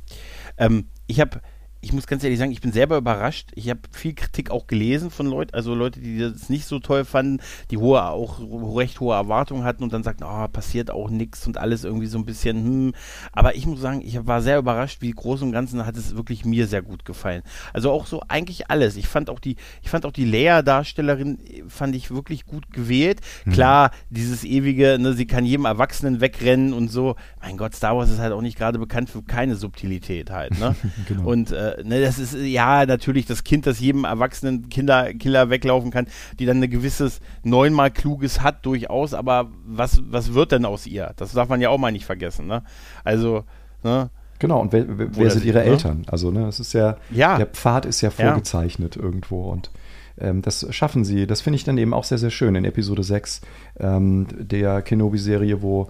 [0.57, 1.41] Ähm, ich habe
[1.85, 3.51] ich muss ganz ehrlich sagen, ich bin selber überrascht.
[3.53, 7.05] Ich habe viel Kritik auch gelesen von Leuten, also Leute, die das nicht so toll
[7.05, 8.39] fanden, die hohe, auch
[8.75, 12.17] recht hohe Erwartungen hatten und dann sagten, oh, passiert auch nichts und alles irgendwie so
[12.17, 12.93] ein bisschen, hm.
[13.33, 16.43] Aber ich muss sagen, ich war sehr überrascht, wie groß und ganzen hat es wirklich
[16.43, 17.43] mir sehr gut gefallen.
[17.71, 18.95] Also auch so eigentlich alles.
[18.95, 23.21] Ich fand auch die, ich fand auch die Leia-Darstellerin, fand ich wirklich gut gewählt.
[23.45, 23.51] Mhm.
[23.51, 27.15] Klar, dieses ewige, ne, sie kann jedem Erwachsenen wegrennen und so.
[27.41, 30.75] Mein Gott, Star Wars ist halt auch nicht gerade bekannt für keine Subtilität halt, ne?
[31.07, 31.29] genau.
[31.29, 35.91] Und äh, ne, das ist ja natürlich das Kind, das jedem erwachsenen Kinder, Killer weglaufen
[35.91, 36.07] kann,
[36.39, 41.13] die dann ein gewisses neunmal kluges hat durchaus, aber was, was wird denn aus ihr?
[41.17, 42.63] Das darf man ja auch mal nicht vergessen, ne?
[43.03, 43.43] Also,
[43.83, 44.09] ne?
[44.39, 45.65] Genau, und wer, wer sind ihre ne?
[45.65, 46.03] Eltern?
[46.07, 49.01] Also, ne, es ist ja, ja, der Pfad ist ja vorgezeichnet ja.
[49.01, 49.71] irgendwo und
[50.17, 51.27] ähm, das schaffen sie.
[51.27, 53.41] Das finde ich dann eben auch sehr, sehr schön in Episode 6
[53.79, 55.89] ähm, der Kenobi-Serie, wo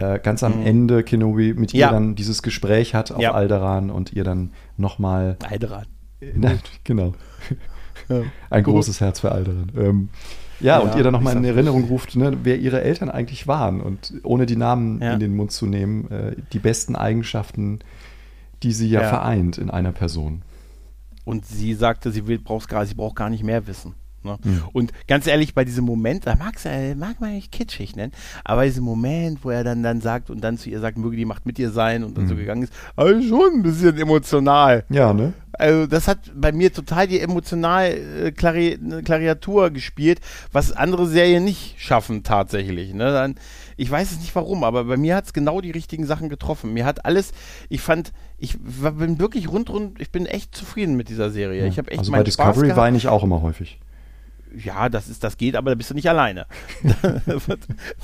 [0.00, 0.66] äh, ganz am mhm.
[0.66, 1.88] Ende Kenobi mit ja.
[1.88, 3.32] ihr dann dieses Gespräch hat auf ja.
[3.32, 5.36] Alderan und ihr dann nochmal.
[5.48, 5.86] Alderan.
[6.20, 6.30] Äh,
[6.84, 7.14] genau.
[8.08, 8.22] Ja.
[8.50, 9.72] Ein großes Herz für Alderan.
[9.76, 10.08] Ähm,
[10.58, 13.80] ja, ja, und ihr dann nochmal in Erinnerung ruft, ne, wer ihre Eltern eigentlich waren
[13.80, 15.14] und ohne die Namen ja.
[15.14, 17.78] in den Mund zu nehmen, äh, die besten Eigenschaften,
[18.62, 20.42] die sie ja, ja, vereint in einer Person.
[21.24, 23.94] Und sie sagte, sie, will, braucht gar, sie braucht gar nicht mehr wissen.
[24.22, 24.38] Ne?
[24.42, 24.62] Mhm.
[24.72, 26.64] Und ganz ehrlich, bei diesem Moment, da mag's,
[26.96, 28.12] mag man nicht kitschig nennen,
[28.44, 31.24] aber diesem Moment, wo er dann, dann sagt und dann zu ihr sagt, möge die
[31.24, 32.28] Macht mit dir sein und dann mhm.
[32.28, 34.84] so gegangen ist, also schon ein bisschen emotional.
[34.88, 35.32] Ja, ne?
[35.52, 40.20] Also das hat bei mir total die emotional äh, Klari Klariatur gespielt,
[40.52, 42.94] was andere Serien nicht schaffen tatsächlich.
[42.94, 43.12] Ne?
[43.12, 43.34] Dann,
[43.76, 46.72] ich weiß es nicht warum, aber bei mir hat es genau die richtigen Sachen getroffen.
[46.72, 47.32] Mir hat alles,
[47.68, 51.62] ich fand, ich bin wirklich rundrund, ich bin echt zufrieden mit dieser Serie.
[51.62, 51.66] Ja.
[51.66, 53.78] Ich habe echt Also bei Discovery weine ich auch immer häufig
[54.56, 56.46] ja, das ist, das geht, aber da bist du nicht alleine.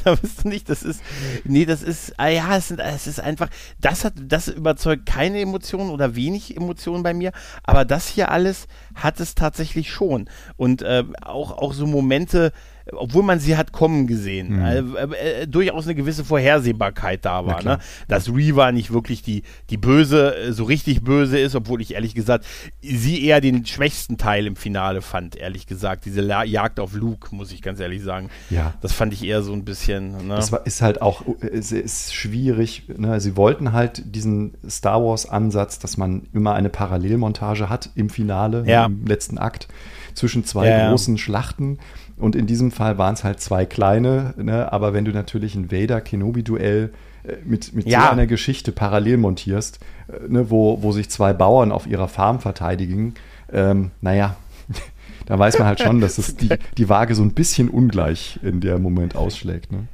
[0.04, 1.02] da, bist du nicht, das ist,
[1.44, 3.48] nee, das ist, ah ja, es, sind, es ist einfach,
[3.80, 7.32] das hat, das überzeugt keine Emotionen oder wenig Emotionen bei mir,
[7.62, 10.28] aber das hier alles hat es tatsächlich schon.
[10.56, 12.52] Und äh, auch, auch so Momente,
[12.92, 14.96] obwohl man sie hat kommen gesehen, mhm.
[14.96, 17.62] äh, äh, durchaus eine gewisse Vorhersehbarkeit da war.
[17.62, 17.78] Ne?
[18.06, 22.14] Dass Reaver nicht wirklich die, die böse, äh, so richtig böse ist, obwohl ich ehrlich
[22.14, 22.44] gesagt
[22.80, 26.04] sie eher den schwächsten Teil im Finale fand, ehrlich gesagt.
[26.04, 28.30] Diese La Jagd auf Luke, muss ich ganz ehrlich sagen.
[28.50, 28.74] Ja.
[28.80, 30.28] Das fand ich eher so ein bisschen.
[30.28, 30.36] Ne?
[30.36, 32.84] Das war, ist halt auch es ist schwierig.
[32.96, 33.20] Ne?
[33.20, 38.86] Sie wollten halt diesen Star Wars-Ansatz, dass man immer eine Parallelmontage hat im Finale, ja.
[38.86, 39.68] im letzten Akt,
[40.14, 41.78] zwischen zwei ja, großen Schlachten.
[42.18, 44.72] Und in diesem Fall waren es halt zwei kleine, ne?
[44.72, 46.90] aber wenn du natürlich ein Vader-Kenobi-Duell
[47.24, 48.06] äh, mit, mit ja.
[48.06, 50.50] so einer Geschichte parallel montierst, äh, ne?
[50.50, 53.14] wo, wo sich zwei Bauern auf ihrer Farm verteidigen,
[53.52, 54.36] ähm, naja,
[55.26, 56.48] da weiß man halt schon, dass es die,
[56.78, 59.70] die Waage so ein bisschen ungleich in der Moment ausschlägt.
[59.72, 59.86] Ne?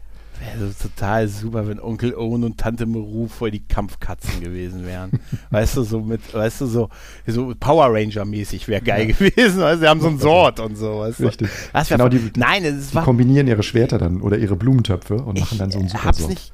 [0.42, 5.10] Wäre total super, wenn Onkel Owen und Tante Meru voll die Kampfkatzen gewesen wären.
[5.50, 6.88] weißt du, so mit, weißt du, so,
[7.26, 9.14] so Power Ranger-mäßig wäre geil ja.
[9.14, 9.60] gewesen.
[9.60, 11.00] Weißt, sie haben so ein Sword und so.
[11.00, 11.24] Weißt du?
[11.26, 11.48] Richtig.
[11.72, 13.04] Das genau, die, Nein, es war.
[13.04, 16.52] kombinieren ihre Schwerter dann oder ihre Blumentöpfe und machen dann so ein super hab's nicht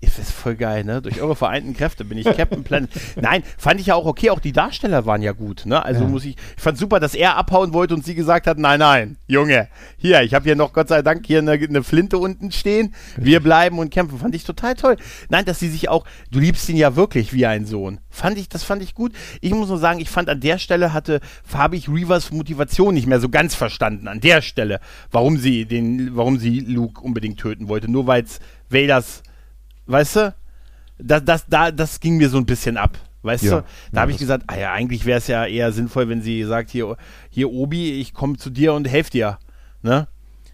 [0.00, 1.02] das ist voll geil, ne?
[1.02, 2.90] Durch eure vereinten Kräfte bin ich Captain Planet.
[3.20, 4.30] Nein, fand ich ja auch okay.
[4.30, 5.84] Auch die Darsteller waren ja gut, ne?
[5.84, 6.08] Also ja.
[6.08, 9.16] muss ich, ich fand super, dass er abhauen wollte und sie gesagt hat, nein, nein,
[9.26, 12.94] Junge, hier, ich habe hier noch Gott sei Dank hier eine, eine Flinte unten stehen.
[13.16, 14.18] Wir bleiben und kämpfen.
[14.18, 14.96] Fand ich total toll.
[15.28, 18.00] Nein, dass sie sich auch, du liebst ihn ja wirklich wie ein Sohn.
[18.10, 19.12] Fand ich, das fand ich gut.
[19.40, 23.20] Ich muss nur sagen, ich fand an der Stelle hatte Fabich Reavers Motivation nicht mehr
[23.20, 24.08] so ganz verstanden.
[24.08, 24.80] An der Stelle,
[25.10, 27.90] warum sie den, warum sie Luke unbedingt töten wollte.
[27.90, 29.22] Nur weil es Vaders
[29.86, 30.34] Weißt du?
[30.98, 32.98] Das, das, da, das ging mir so ein bisschen ab.
[33.22, 33.66] Weißt ja, du?
[33.90, 36.44] Da ja, habe ich gesagt, ah ja, eigentlich wäre es ja eher sinnvoll, wenn sie
[36.44, 36.96] sagt, hier,
[37.28, 39.38] hier Obi, ich komme zu dir und helfe dir.
[39.82, 40.06] Ne?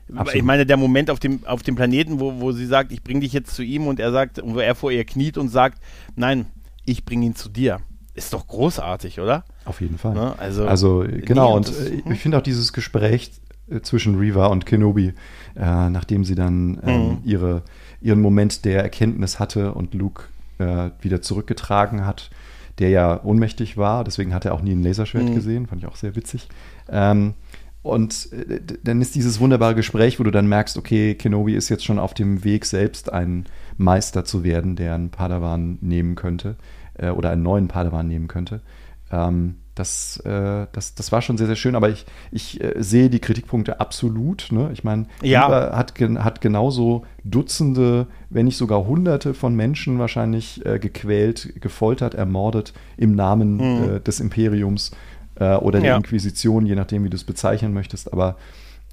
[0.09, 0.35] Absolut.
[0.35, 3.21] Ich meine, der Moment auf dem, auf dem Planeten, wo, wo sie sagt, ich bringe
[3.21, 5.83] dich jetzt zu ihm und er sagt, wo er vor ihr kniet und sagt,
[6.17, 6.47] nein,
[6.85, 7.79] ich bringe ihn zu dir.
[8.15, 9.45] Ist doch großartig, oder?
[9.65, 10.15] Auf jeden Fall.
[10.15, 10.35] Ne?
[10.39, 12.13] Also, also genau, und, das, hm?
[12.13, 13.33] ich finde auch dieses Gespräch
[13.71, 15.15] äh, zwischen Reva und Kenobi,
[15.57, 17.19] äh, nachdem sie dann ähm, mhm.
[17.25, 17.63] ihre
[18.03, 20.25] ihren Moment der Erkenntnis hatte und Luke
[20.59, 22.31] äh, wieder zurückgetragen hat,
[22.79, 24.05] der ja ohnmächtig war.
[24.05, 25.35] Deswegen hat er auch nie ein Laserschwert mhm.
[25.35, 25.67] gesehen.
[25.67, 26.49] Fand ich auch sehr witzig.
[26.89, 27.35] Ähm,
[27.83, 31.85] und äh, dann ist dieses wunderbare Gespräch, wo du dann merkst, okay, Kenobi ist jetzt
[31.85, 36.57] schon auf dem Weg, selbst ein Meister zu werden, der einen Padawan nehmen könnte
[36.95, 38.63] äh, oder einen neuen Padawan nehmen könnte.
[39.11, 43.11] Ähm, das, äh, das, das war schon sehr, sehr schön, aber ich, ich äh, sehe
[43.11, 44.49] die Kritikpunkte absolut.
[44.53, 44.71] Ne?
[44.73, 45.49] Ich meine, ja.
[45.77, 52.73] hat, hat genauso Dutzende, wenn nicht sogar Hunderte von Menschen wahrscheinlich äh, gequält, gefoltert, ermordet
[52.97, 53.97] im Namen mhm.
[53.97, 54.93] Äh, des Imperiums
[55.35, 55.97] äh, oder der ja.
[55.97, 58.13] Inquisition, je nachdem, wie du es bezeichnen möchtest.
[58.13, 58.37] Aber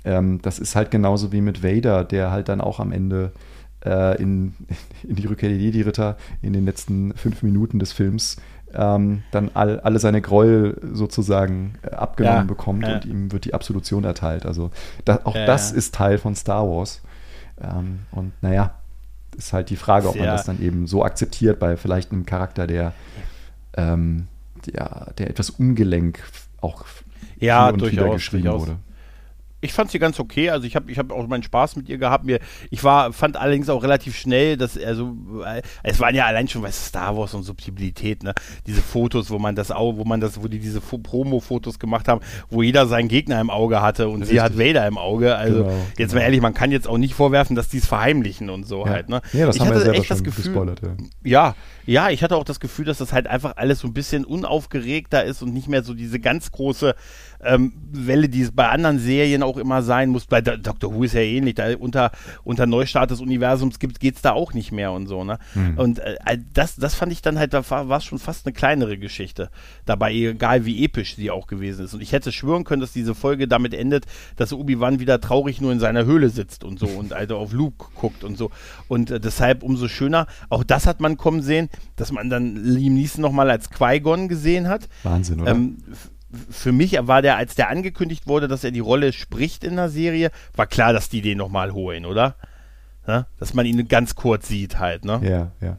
[0.05, 3.31] ähm, das ist halt genauso wie mit Vader, der halt dann auch am Ende
[3.85, 4.53] äh, in,
[5.07, 8.37] in die Rückkehr der Jedi-Ritter in den letzten fünf Minuten des Films
[8.73, 12.95] ähm, dann all, alle seine Gräuel sozusagen äh, abgenommen Ja, bekommt ja.
[12.95, 14.45] und ihm wird die Absolution erteilt.
[14.45, 14.71] Also
[15.05, 17.01] da, auch Ja, das ist Teil von Star Wars.
[17.61, 18.75] Ähm, und naja,
[19.37, 22.67] ist halt die Frage, ob man das dann eben so akzeptiert bei vielleicht einem Charakter,
[22.67, 22.93] der,
[23.75, 24.27] ähm,
[24.65, 26.23] der, der etwas ungelenk
[26.61, 26.85] auch
[27.39, 28.67] Ja, durchaus, geschrieben durchaus.
[28.67, 28.77] wurde.
[29.61, 30.49] Ich fand sie ganz okay.
[30.49, 32.23] Also ich habe ich hab auch meinen Spaß mit ihr gehabt.
[32.25, 32.39] Mir,
[32.69, 36.61] ich war, fand allerdings auch relativ schnell, dass also äh, es waren ja allein schon
[36.63, 38.33] weißt, Star Wars und Subtilität, ne?
[38.67, 42.07] Diese Fotos, wo man das auch, wo man das, wo die diese Fo- Promo-Fotos gemacht
[42.07, 44.41] haben, wo jeder seinen Gegner im Auge hatte und sie Richtig.
[44.41, 45.35] hat Vader im Auge.
[45.35, 46.13] Also Genau, jetzt genau.
[46.15, 48.91] mal ehrlich, man kann jetzt auch nicht vorwerfen, dass die es verheimlichen und so Ja,
[48.91, 49.09] halt.
[49.09, 49.21] Ne?
[49.33, 50.81] ja das ich haben wir hatte selber echt das Gefühl, gespoilert.
[50.81, 50.89] Ja.
[51.23, 51.55] ja,
[51.85, 55.23] ja, ich hatte auch das Gefühl, dass das halt einfach alles so ein bisschen unaufgeregter
[55.23, 56.93] ist und nicht mehr so diese ganz große
[57.43, 60.25] ähm, Welle, die es bei anderen Serien auch immer sein muss.
[60.25, 61.55] Bei Do- Doctor Who ist ja ähnlich.
[61.55, 62.11] Da unter,
[62.43, 65.23] unter Neustart des Universums gibt geht's da auch nicht mehr und so.
[65.23, 65.39] Ne?
[65.77, 66.17] Und äh,
[66.53, 69.49] das, das fand ich dann halt, da war es schon fast eine kleinere Geschichte.
[69.85, 71.93] Dabei, egal wie episch sie auch gewesen ist.
[71.93, 75.71] Und ich hätte schwören können, dass diese Folge damit endet, dass Obi-Wan wieder traurig nur
[75.71, 78.51] in seiner Höhle sitzt und so und also auf Luke guckt und so.
[78.87, 82.93] Und äh, deshalb umso schöner, auch das hat man kommen sehen, dass man dann Liam
[82.95, 84.89] Neeson nochmal als Qui-Gon gesehen hat.
[85.03, 85.51] Wahnsinn, oder?
[85.51, 85.77] Ähm,
[86.49, 89.89] für mich war der, als der angekündigt wurde, dass er die Rolle spricht in der
[89.89, 92.35] Serie, war klar, dass die den nochmal holen, oder?
[93.07, 93.25] Ne?
[93.39, 95.19] Dass man ihn ganz kurz sieht halt, ne?
[95.23, 95.77] ja, ja.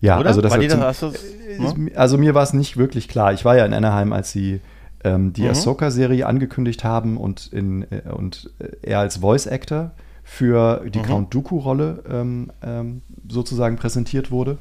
[0.00, 0.30] Ja, oder?
[0.30, 1.14] also das war das, hast du's,
[1.58, 1.92] ne?
[1.94, 3.32] Also mir war es nicht wirklich klar.
[3.32, 4.60] Ich war ja in Anaheim, als sie
[5.04, 5.50] ähm, die Mhm.
[5.50, 9.92] Ahsoka-Serie angekündigt haben und, in, äh, und äh, er als Voice-Actor
[10.24, 11.02] für die Mhm.
[11.04, 14.58] Count Dooku-Rolle ähm, ähm, sozusagen präsentiert wurde.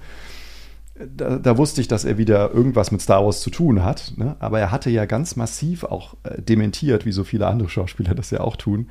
[1.15, 4.13] Da, da wusste ich, dass er wieder irgendwas mit Star Wars zu tun hat.
[4.17, 4.35] Ne?
[4.39, 8.31] Aber er hatte ja ganz massiv auch äh, dementiert, wie so viele andere Schauspieler das
[8.31, 8.87] ja auch tun,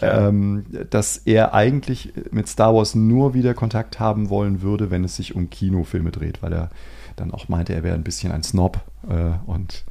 [0.00, 5.04] Ja, ähm, dass er eigentlich mit Star Wars nur wieder Kontakt haben wollen würde, wenn
[5.04, 6.70] es sich um Kinofilme dreht, weil er
[7.16, 9.84] dann auch meinte, er wäre ein bisschen ein Snob äh, und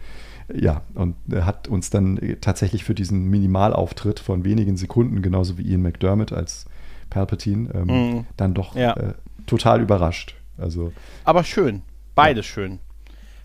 [0.54, 5.64] ja, und er hat uns dann tatsächlich für diesen Minimalauftritt von wenigen Sekunden, genauso wie
[5.64, 6.66] Ian McDermott als
[7.10, 8.26] Palpatine, ähm, Mhm.
[8.38, 8.94] dann doch Ja.
[8.94, 9.14] äh,
[9.48, 10.36] total überrascht.
[10.58, 10.94] Also
[11.24, 11.82] Aber schön.
[12.16, 12.80] Beides schön.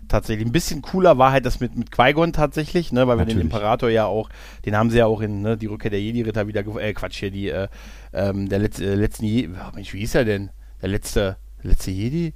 [0.07, 0.45] Tatsächlich.
[0.45, 3.45] Ein bisschen cooler war halt das mit, mit Qui-Gon tatsächlich, ne, weil wir den Natürlich.
[3.45, 4.29] Imperator ja auch,
[4.65, 7.31] den haben sie ja auch in ne, die Rückkehr der Jedi-Ritter wieder, äh, Quatsch, hier,
[7.31, 7.69] die, äh,
[8.11, 10.49] ähm, der letzte, äh, letzten Jedi, oh, Mensch, wie hieß er denn?
[10.81, 12.33] Der letzte, der letzte Jedi?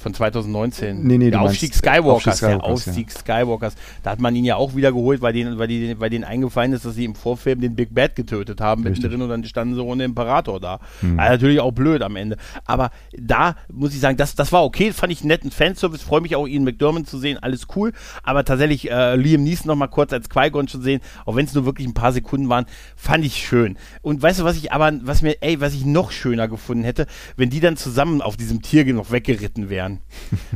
[0.00, 1.02] Von 2019.
[1.02, 2.92] Nee, nee, der Aufstieg Skywalkers, Aufstieg der Skywalkers, ja.
[2.92, 3.74] Aufstieg Skywalkers.
[4.02, 6.72] Da hat man ihn ja auch wieder geholt, weil denen, weil die, weil denen eingefallen
[6.72, 9.02] ist, dass sie im Vorfilm den Big Bad getötet haben, Richtig.
[9.02, 10.80] mittendrin und dann standen sie ohne Imperator da.
[11.00, 11.20] Hm.
[11.20, 12.38] Also natürlich auch blöd am Ende.
[12.64, 16.22] Aber da muss ich sagen, das, das war okay, fand ich einen netten Fanservice, freue
[16.22, 17.92] mich auch, Ian McDermott zu sehen, alles cool.
[18.22, 21.54] Aber tatsächlich äh, Liam Neeson noch mal kurz als Qui-Gon zu sehen, auch wenn es
[21.54, 22.64] nur wirklich ein paar Sekunden waren,
[22.96, 23.76] fand ich schön.
[24.00, 27.06] Und weißt du, was ich aber, was mir, ey, was ich noch schöner gefunden hätte,
[27.36, 29.89] wenn die dann zusammen auf diesem Tier noch weggeritten wären.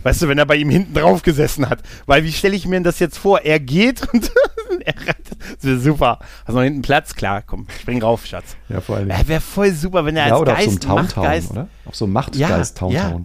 [0.02, 1.80] Weißt du, wenn er bei ihm hinten drauf gesessen hat.
[2.06, 3.40] Weil wie stelle ich mir das jetzt vor?
[3.40, 4.30] Er geht und
[4.84, 5.36] er reitet.
[5.56, 6.18] Das wäre super.
[6.40, 7.14] Hast du noch hinten Platz?
[7.14, 8.56] Klar, komm, spring rauf, Schatz.
[8.68, 9.10] ja, vor allem.
[9.10, 11.68] Er wäre voll super, wenn er ja, als oder auf so Geist, einem Machtgeist, oder?
[11.86, 13.20] Auf so einem Machtgeist Ja,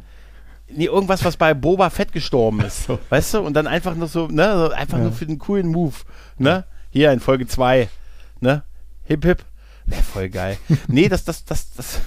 [0.70, 2.86] nee, irgendwas, was bei Boba Fett gestorben ist.
[2.86, 3.00] so.
[3.10, 3.40] Weißt du?
[3.40, 5.04] Und dann einfach nur so, ne, so einfach Ja.
[5.06, 5.96] nur für den coolen Move.
[6.38, 6.66] Ne?
[6.92, 7.90] Hier in Folge 2.
[8.40, 8.64] Ne?
[9.06, 9.44] Hip hip.
[9.86, 10.58] Wäre voll geil.
[10.88, 12.00] nee, das, das, das, das.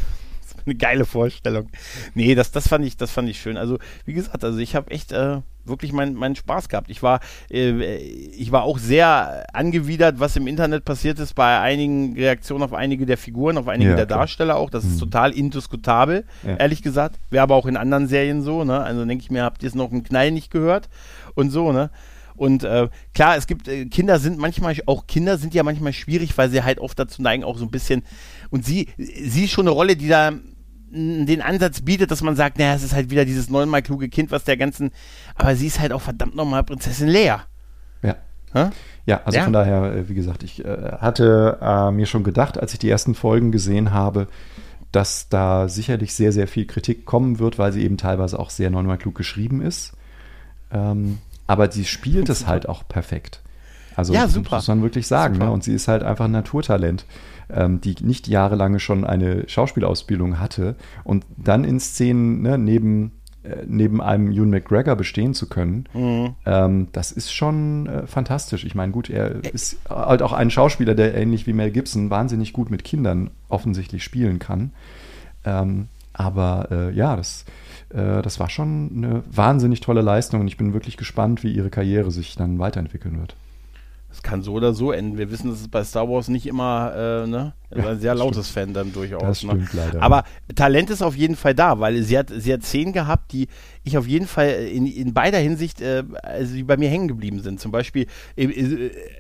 [0.66, 1.68] Eine geile Vorstellung.
[2.14, 3.56] Nee, das, das fand ich, das fand ich schön.
[3.56, 6.90] Also, wie gesagt, also ich habe echt äh, wirklich meinen meinen Spaß gehabt.
[6.90, 12.14] Ich war, äh, ich war auch sehr angewidert, was im Internet passiert ist bei einigen
[12.14, 14.20] Reaktionen auf einige der Figuren, auf einige Ja, der klar.
[14.20, 14.70] Darsteller auch.
[14.70, 16.56] Das ist total indiskutabel, Ja.
[16.56, 17.18] ehrlich gesagt.
[17.30, 18.80] Wäre aber auch in anderen Serien so, ne?
[18.80, 20.88] Also denke ich mir, habt ihr es noch einen Knall nicht gehört?
[21.34, 21.90] Und so, ne?
[22.36, 26.36] Und äh, klar, es gibt äh, Kinder sind manchmal auch Kinder sind ja manchmal schwierig,
[26.38, 28.02] weil sie halt oft dazu neigen, auch so ein bisschen.
[28.50, 30.32] Und sie, sie ist schon eine Rolle, die da
[30.94, 34.30] den Ansatz bietet, dass man sagt, naja, es ist halt wieder dieses neunmal kluge Kind,
[34.30, 34.90] was der ganzen.
[35.34, 37.44] Aber sie ist halt auch verdammt nochmal Prinzessin Leia.
[38.02, 38.16] Ja.
[38.52, 38.68] Hä?
[39.06, 39.44] Ja, also Ja.
[39.44, 42.90] von daher, äh, wie gesagt, ich äh, hatte äh, mir schon gedacht, als ich die
[42.90, 44.28] ersten Folgen gesehen habe,
[44.92, 48.68] dass da sicherlich sehr, sehr viel Kritik kommen wird, weil sie eben teilweise auch sehr
[48.68, 49.94] neunmal klug geschrieben ist.
[50.70, 51.18] Ähm,
[51.52, 53.42] aber sie spielt es halt auch perfekt.
[53.94, 54.56] Also Ja, das super.
[54.56, 55.36] muss man wirklich sagen.
[55.38, 55.50] Ne?
[55.50, 57.04] Und sie ist halt einfach ein Naturtalent,
[57.50, 63.56] ähm, die nicht jahrelange schon eine Schauspielausbildung hatte und dann in Szenen ne, neben, äh,
[63.66, 66.34] neben einem Ewan McGregor bestehen zu können, Mhm.
[66.46, 68.64] ähm, das ist schon äh, fantastisch.
[68.64, 72.54] Ich meine, gut, er ist halt auch ein Schauspieler, der ähnlich wie Mel Gibson wahnsinnig
[72.54, 74.72] gut mit Kindern offensichtlich spielen kann.
[75.44, 77.44] Ähm, aber äh, ja, das,
[77.90, 81.70] äh, das war schon eine wahnsinnig tolle Leistung und ich bin wirklich gespannt, wie ihre
[81.70, 83.36] Karriere sich dann weiterentwickeln wird.
[84.12, 85.16] Es kann so oder so enden.
[85.16, 87.54] Wir wissen, dass es bei Star Wars nicht immer, äh, ne?
[87.70, 88.66] War ein sehr lautes stimmt.
[88.66, 89.22] Fan dann durchaus.
[89.22, 89.52] Das ne?
[89.52, 90.02] stimmt leider.
[90.02, 93.48] Aber Talent ist auf jeden Fall da, weil sie hat, sie hat Szenen gehabt, die
[93.84, 97.40] ich auf jeden Fall in, in beider Hinsicht, äh, also die bei mir hängen geblieben
[97.40, 97.60] sind.
[97.60, 98.06] Zum Beispiel
[98.36, 98.50] in,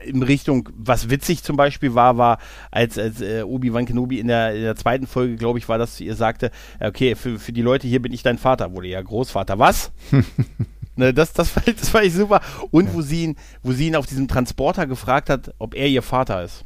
[0.04, 2.38] in, Richtung, was witzig zum Beispiel war, war,
[2.70, 5.96] als, als äh, Obi-Wan Kenobi in der, in der zweiten Folge, glaube ich, war, dass
[5.96, 9.00] sie ihr sagte, okay, für, für die Leute hier bin ich dein Vater, wurde ja
[9.00, 9.58] Großvater.
[9.58, 9.92] Was?
[10.94, 12.40] Ne, das, das, fand, das fand ich super.
[12.70, 12.94] Und ja.
[12.94, 16.42] wo, sie ihn, wo sie ihn auf diesem Transporter gefragt hat, ob er ihr Vater
[16.42, 16.64] ist.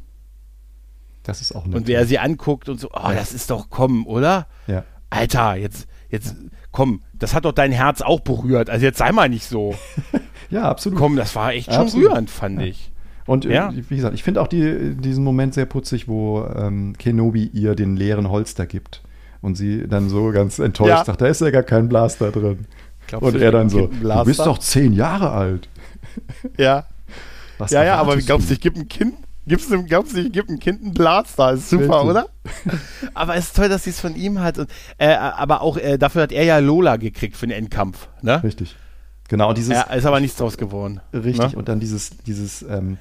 [1.23, 1.75] Das ist auch nett.
[1.75, 3.13] Und wer sie anguckt und so, oh, ja.
[3.13, 4.47] das ist doch komm, oder?
[4.67, 4.83] Ja.
[5.09, 6.35] Alter, jetzt, jetzt,
[6.71, 8.69] komm, das hat doch dein Herz auch berührt.
[8.69, 9.75] Also jetzt sei mal nicht so.
[10.49, 10.99] ja, absolut.
[10.99, 12.11] Komm, das war echt schon absolut.
[12.11, 12.91] rührend, fand ich.
[13.25, 13.73] Und äh, ja.
[13.73, 17.95] wie gesagt, ich finde auch die, diesen Moment sehr putzig, wo ähm, Kenobi ihr den
[17.97, 19.03] leeren Holster gibt.
[19.41, 21.05] Und sie dann so ganz enttäuscht ja.
[21.05, 22.65] sagt, da ist ja gar kein Blaster drin.
[23.07, 25.69] Glaubst und er dann so, du bist doch zehn Jahre alt.
[26.57, 26.87] Ja.
[27.59, 29.13] Was ja, ja, aber glaubst du, ich gebe ein Kind,
[29.45, 31.53] gibst du, glaubst du, ich gebe ein Kind einen Blaster?
[31.53, 32.09] Ist super, Richtig.
[32.09, 32.29] oder?
[33.13, 34.57] aber es ist toll, dass sie es von ihm hat.
[34.57, 38.09] Und, äh, aber auch äh, dafür hat er ja Lola gekriegt für den Endkampf.
[38.21, 38.41] Ne?
[38.43, 38.75] Richtig.
[39.27, 39.73] Genau, dieses.
[39.73, 41.01] Ja, ist aber nichts draus geworden.
[41.13, 41.57] Richtig, ne?
[41.57, 42.97] und dann dieses, dieses, ähm,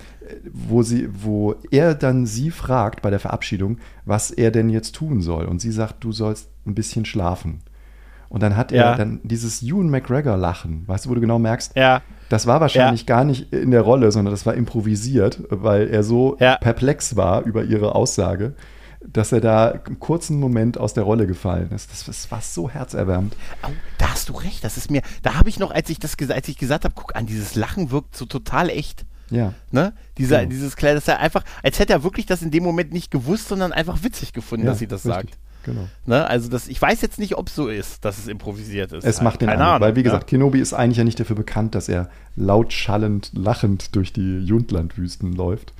[0.52, 5.22] wo sie, wo er dann sie fragt bei der Verabschiedung, was er denn jetzt tun
[5.22, 5.46] soll.
[5.46, 7.62] Und sie sagt, du sollst ein bisschen schlafen.
[8.28, 8.90] Und dann hat ja.
[8.90, 12.02] er dann dieses Ewan McGregor-Lachen, weißt du, wo du genau merkst, ja.
[12.28, 13.06] das war wahrscheinlich ja.
[13.06, 17.64] gar nicht in der Rolle, sondern das war improvisiert, weil er so perplex war über
[17.64, 18.54] ihre Aussage,
[19.00, 21.90] dass er da einen kurzen Moment aus der Rolle gefallen ist.
[21.90, 23.36] Das, das war so herzerwärmend.
[23.62, 26.16] Oh, da hast du recht, das ist mir, da habe ich noch, als ich das
[26.30, 29.04] als ich gesagt habe, guck an, dieses Lachen wirkt so total echt.
[29.30, 29.54] Ja.
[29.70, 29.92] Ne?
[30.18, 30.50] Dieser, genau.
[30.50, 33.48] Dieses Kleid, dass er einfach, als hätte er wirklich das in dem Moment nicht gewusst,
[33.48, 35.30] sondern einfach witzig gefunden, dass sie das richtig.
[35.32, 35.38] sagt.
[35.66, 35.88] Genau.
[36.06, 36.24] Ne?
[36.26, 39.04] Also das, ich weiß jetzt nicht, ob es so ist, dass es improvisiert ist.
[39.04, 40.38] Es macht den Keine Ahnung, weil wie gesagt, ja?
[40.38, 45.32] Kenobi ist eigentlich ja nicht dafür bekannt, dass er laut schallend, lachend durch die Jundlandwüsten
[45.32, 45.74] läuft.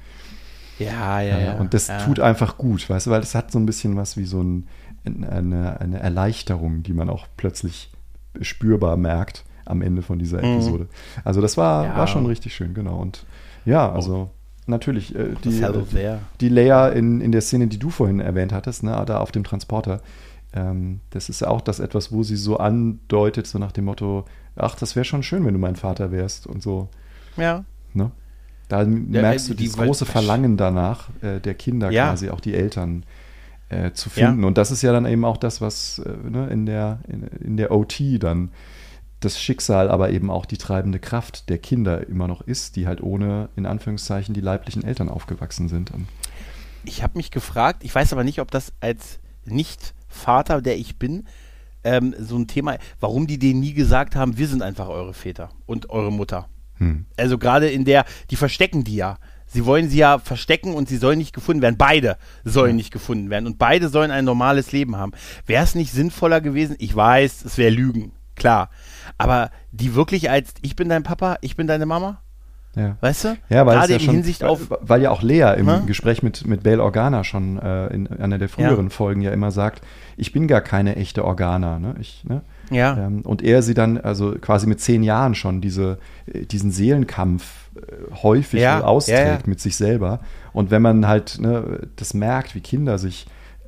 [0.80, 1.55] Ja, ja, ja.
[1.55, 2.05] Und das ja.
[2.05, 4.66] tut einfach gut, weißt du, weil das hat so ein bisschen was wie so ein,
[5.05, 7.93] eine, eine Erleichterung, die man auch plötzlich
[8.41, 10.55] spürbar merkt am Ende von dieser mhm.
[10.55, 10.84] Episode.
[10.84, 11.22] Mhm.
[11.24, 11.97] Also das war, ja.
[11.97, 12.99] war schon richtig schön, genau.
[12.99, 13.24] Und
[13.64, 14.30] ja, also
[14.67, 18.83] natürlich, äh, die, äh, die Leia in, in der Szene, die du vorhin erwähnt hattest,
[18.83, 20.01] ne, da auf dem Transporter,
[20.53, 24.25] ähm, das ist ja auch das etwas, wo sie so andeutet, so nach dem Motto,
[24.57, 26.89] ach, das wäre schon schön, wenn du mein Vater wärst und so.
[27.37, 27.64] Ja.
[27.93, 28.11] Ne?
[28.69, 32.09] Da ja, merkst du die, dieses große Verlangen danach, äh, der Kinder ja.
[32.09, 33.05] quasi, auch die Eltern
[33.69, 34.43] äh, zu finden.
[34.43, 34.47] Ja.
[34.47, 37.57] Und das ist ja dann eben auch das, was äh, ne, in, der, in, in
[37.57, 38.51] der OT dann
[39.21, 43.03] das Schicksal, aber eben auch die treibende Kraft der Kinder immer noch ist, die halt
[43.03, 45.91] ohne, in Anführungszeichen, die leiblichen Eltern aufgewachsen sind.
[46.85, 51.27] Ich habe mich gefragt, ich weiß aber nicht, ob das als Nicht-Vater, der ich bin,
[51.83, 55.51] ähm, so ein Thema, warum die denen nie gesagt haben, wir sind einfach eure Väter
[55.67, 56.49] und eure Mutter.
[56.79, 57.07] Hm.
[57.17, 59.19] Also gerade in der, die verstecken die ja.
[59.47, 61.77] Sie wollen sie ja verstecken und sie sollen nicht gefunden werden.
[61.79, 65.12] Beide sollen nicht gefunden werden und beide sollen ein normales Leben haben.
[65.47, 66.75] Wäre es nicht sinnvoller gewesen?
[66.79, 68.69] Ich weiß, es wäre Lügen, klar.
[69.18, 72.20] Aber die wirklich als, ich bin dein Papa, ich bin deine Mama?
[72.76, 72.96] Ja.
[73.00, 73.36] Weißt du?
[73.48, 74.70] Ja, weil Gerade ja in schon, Hinsicht auf.
[74.82, 75.82] Weil ja auch Lea im ne?
[75.86, 78.90] Gespräch mit, mit Bail Organa schon äh, in einer der früheren ja.
[78.90, 79.80] Folgen ja immer sagt,
[80.18, 81.78] ich bin gar keine echte Organa.
[81.78, 81.94] Ne?
[82.00, 82.42] Ich, ne?
[82.70, 82.98] Ja.
[82.98, 87.70] Ähm, und er sie dann, also quasi mit zehn Jahren schon diese, äh, diesen Seelenkampf
[87.76, 88.84] äh, häufig ja.
[88.84, 90.20] austrägt mit sich selber.
[90.52, 93.26] Und wenn man halt ne, das merkt, wie Kinder sich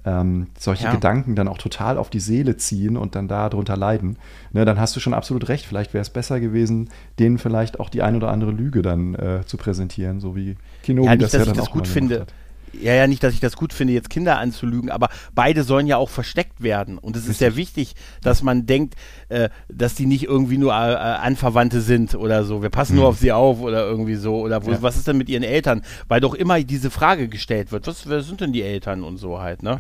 [0.08, 0.92] ähm, solche ja.
[0.92, 4.16] Gedanken dann auch total auf die Seele ziehen und dann darunter leiden,
[4.52, 5.66] ne, dann hast du schon absolut recht.
[5.66, 6.88] Vielleicht wäre es besser gewesen,
[7.18, 11.06] denen vielleicht auch die ein oder andere Lüge dann äh, zu präsentieren, so wie Kinobi
[11.06, 12.20] ja, nicht, das ja dann das auch gut finde.
[12.20, 12.32] Hat
[12.72, 15.96] ja, ja, nicht, dass ich das gut finde, jetzt Kinder anzulügen, aber beide sollen ja
[15.96, 16.98] auch versteckt werden.
[16.98, 18.94] Und es ist sehr wichtig, dass man denkt,
[19.28, 22.62] äh, dass die nicht irgendwie nur äh, Anverwandte sind oder so.
[22.62, 23.00] Wir passen mhm.
[23.00, 24.40] nur auf sie auf oder irgendwie so.
[24.40, 24.82] Oder wo, ja.
[24.82, 25.82] was ist denn mit ihren Eltern?
[26.08, 29.40] Weil doch immer diese Frage gestellt wird, was, wer sind denn die Eltern und so
[29.40, 29.78] halt, ne?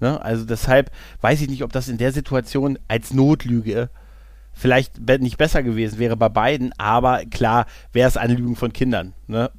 [0.00, 0.10] Ja.
[0.10, 0.20] ne?
[0.22, 0.90] Also deshalb
[1.20, 3.90] weiß ich nicht, ob das in der Situation als Notlüge
[4.58, 9.14] vielleicht nicht besser gewesen wäre bei beiden, aber klar wäre es Anlügen von Kindern.
[9.28, 9.50] Ne?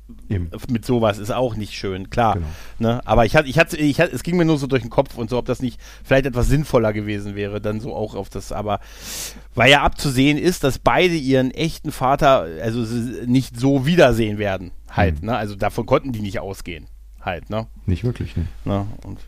[0.67, 2.35] Mit sowas ist auch nicht schön, klar.
[2.35, 2.47] Genau.
[2.79, 3.01] Ne?
[3.07, 5.17] Aber ich hatte, ich hatte, ich hatte, es ging mir nur so durch den Kopf
[5.17, 8.51] und so, ob das nicht vielleicht etwas sinnvoller gewesen wäre, dann so auch auf das,
[8.51, 8.81] aber
[9.55, 12.81] weil ja abzusehen ist, dass beide ihren echten Vater also
[13.25, 15.21] nicht so wiedersehen werden, halt.
[15.21, 15.27] Mhm.
[15.27, 15.37] Ne?
[15.37, 16.87] Also davon konnten die nicht ausgehen
[17.21, 17.67] halt, ne?
[17.85, 18.47] Nicht wirklich, ne?
[18.65, 18.87] ne?
[19.03, 19.19] Und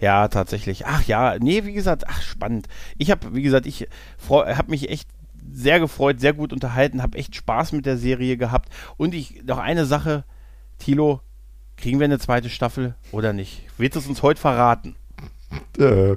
[0.00, 0.86] ja, tatsächlich.
[0.86, 2.68] Ach ja, nee, wie gesagt, ach spannend.
[2.98, 3.88] Ich habe, wie gesagt, ich
[4.28, 5.08] habe mich echt
[5.52, 8.70] sehr gefreut, sehr gut unterhalten, habe echt Spaß mit der Serie gehabt.
[8.96, 10.24] Und ich, noch eine Sache,
[10.78, 11.20] Tilo,
[11.76, 13.62] kriegen wir eine zweite Staffel oder nicht?
[13.78, 14.96] Willst du es uns heute verraten?
[15.78, 16.12] Äh,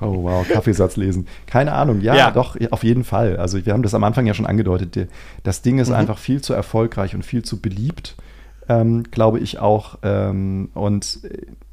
[0.00, 1.26] oh wow, Kaffeesatz lesen.
[1.46, 3.36] Keine Ahnung, ja, ja, doch, auf jeden Fall.
[3.36, 5.08] Also wir haben das am Anfang ja schon angedeutet.
[5.42, 5.96] Das Ding ist mhm.
[5.96, 8.16] einfach viel zu erfolgreich und viel zu beliebt,
[8.68, 9.98] ähm, glaube ich auch.
[10.02, 11.20] Ähm, und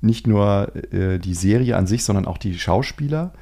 [0.02, 3.34] nicht nur äh, die Serie an sich, sondern auch die Schauspieler.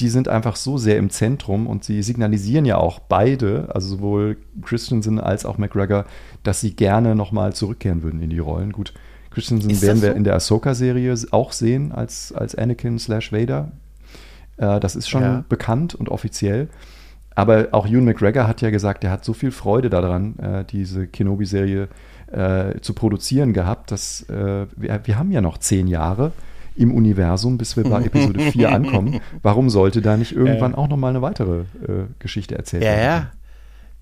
[0.00, 4.36] Die sind einfach so sehr im Zentrum und sie signalisieren ja auch beide, also sowohl
[4.62, 6.04] Christensen als auch McGregor,
[6.42, 8.72] dass sie gerne nochmal zurückkehren würden in die Rollen.
[8.72, 8.94] Gut,
[9.30, 10.16] Christensen werden wir so?
[10.16, 13.72] in der Ahsoka-Serie auch sehen als, als Anakin slash Vader.
[14.56, 15.44] Äh, das ist schon ja.
[15.48, 16.68] bekannt und offiziell.
[17.34, 21.06] Aber auch Ewan McGregor hat ja gesagt, er hat so viel Freude daran, äh, diese
[21.06, 21.88] Kenobi-Serie
[22.32, 26.32] äh, zu produzieren gehabt, dass äh, wir, wir haben ja noch zehn Jahre
[26.78, 29.20] im Universum, bis wir bei Episode 4 ankommen.
[29.42, 33.04] Warum sollte da nicht irgendwann auch nochmal eine weitere äh, Geschichte erzählt ja, werden?
[33.04, 33.32] Ja, ja.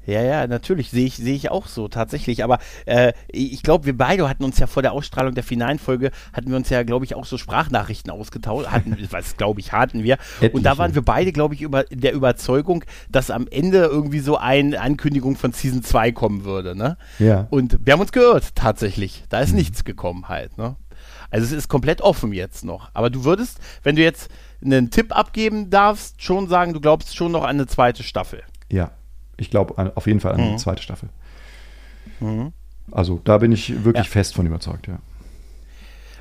[0.06, 2.44] Ja, ja, natürlich, sehe ich, sehe ich auch so, tatsächlich.
[2.44, 6.12] Aber äh, ich glaube, wir beide hatten uns ja vor der Ausstrahlung der finalen Folge,
[6.32, 8.68] hatten wir uns ja, glaube ich, auch so Sprachnachrichten ausgetauscht.
[8.68, 10.18] Hatten, was glaube ich, hatten wir.
[10.36, 10.56] Etliche.
[10.56, 14.36] Und da waren wir beide, glaube ich, über der Überzeugung, dass am Ende irgendwie so
[14.36, 16.76] eine Ankündigung von Season 2 kommen würde.
[16.76, 16.96] Ne?
[17.18, 17.48] Ja.
[17.50, 19.24] Und wir haben uns gehört, tatsächlich.
[19.28, 19.56] Da ist mhm.
[19.56, 20.56] nichts gekommen halt.
[20.56, 20.76] Ne?
[21.30, 22.90] Also es ist komplett offen jetzt noch.
[22.94, 24.30] Aber du würdest, wenn du jetzt
[24.64, 28.42] einen Tipp abgeben darfst, schon sagen, du glaubst schon noch an eine zweite Staffel.
[28.70, 28.92] Ja,
[29.36, 30.52] ich glaube auf jeden Fall an mhm.
[30.52, 31.08] die zweite Staffel.
[32.20, 32.52] Mhm.
[32.90, 34.10] Also da bin ich wirklich ja.
[34.10, 34.98] fest von überzeugt, ja.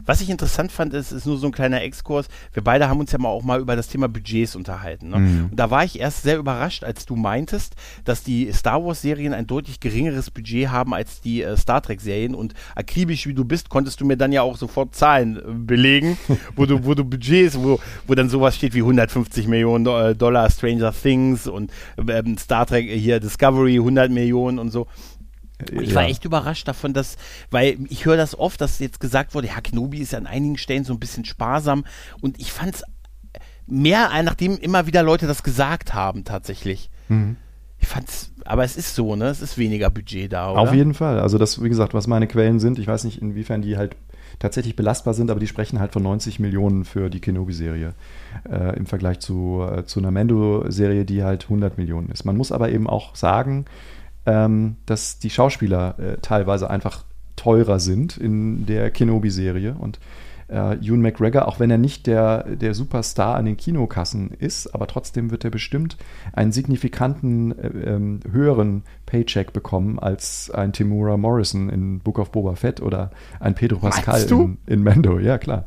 [0.06, 2.28] Was ich interessant fand, ist, ist nur so ein kleiner Exkurs.
[2.54, 5.10] Wir beide haben uns ja mal auch mal über das Thema Budgets unterhalten.
[5.10, 5.20] Ne?
[5.20, 5.48] Mhm.
[5.52, 9.48] Und da war ich erst sehr überrascht, als du meintest, dass die Star Wars-Serien ein
[9.48, 12.36] deutlich geringeres Budget haben als die äh, Star Trek-Serien.
[12.36, 16.18] Und akribisch wie du bist, konntest du mir dann ja auch sofort Zahlen äh, belegen,
[16.56, 20.50] wo du, wo du Budgets, wo, wo dann sowas steht wie 150 Millionen äh, Dollar
[20.50, 24.88] Stranger Things und ähm, Star Trek äh, hier Discovery 100 Millionen und so.
[25.72, 25.96] Ich ja.
[25.96, 27.18] war echt überrascht davon, dass,
[27.50, 30.84] weil ich höre das oft, dass jetzt gesagt wurde, ja, Kenobi ist an einigen Stellen
[30.84, 31.86] so ein bisschen sparsam
[32.22, 32.84] und ich fand es
[33.68, 36.90] mehr, nachdem immer wieder Leute das gesagt haben, tatsächlich.
[37.08, 37.38] Mhm.
[37.78, 39.26] Ich fand's, aber es ist so, ne?
[39.26, 40.62] Es ist weniger Budget da, oder?
[40.62, 41.20] Auf jeden Fall.
[41.20, 43.96] Also das, wie gesagt, was meine Quellen sind, ich weiß nicht, inwiefern die halt
[44.40, 47.94] tatsächlich belastbar sind, aber die sprechen halt von 90 Millionen für die Kenobi-Serie
[48.50, 52.26] äh, im Vergleich zu, äh, zu einer Mendo-Serie, die halt 100 Millionen ist.
[52.26, 53.66] Man muss aber eben auch sagen,
[54.26, 57.04] ähm, dass die Schauspieler äh, teilweise einfach
[57.36, 60.00] teurer sind in der Kenobi-Serie und
[60.48, 64.88] äh, Ewan McGregor, auch wenn er nicht der, der Superstar an den Kinokassen ist, aber
[64.88, 65.98] trotzdem wird er bestimmt
[66.34, 72.56] einen signifikanten äh, ähm, höheren Paycheck bekommen als ein Timura Morrison in Book of Boba
[72.56, 75.20] Fett oder ein Pedro Pascal in, in Mando.
[75.20, 75.66] Ja, klar.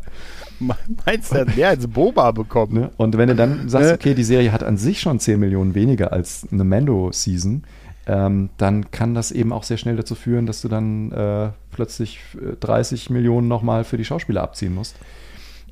[0.61, 2.75] Meinst du, der als Boba bekommen?
[2.75, 2.91] Ne?
[2.97, 6.13] Und wenn du dann sagst, okay, die Serie hat an sich schon 10 Millionen weniger
[6.13, 7.63] als eine Mando-Season,
[8.09, 12.21] ähm, dann kann das eben auch sehr schnell dazu führen, dass du dann äh, plötzlich
[12.61, 14.97] 30 äh, Millionen nochmal für die Schauspieler abziehen musst.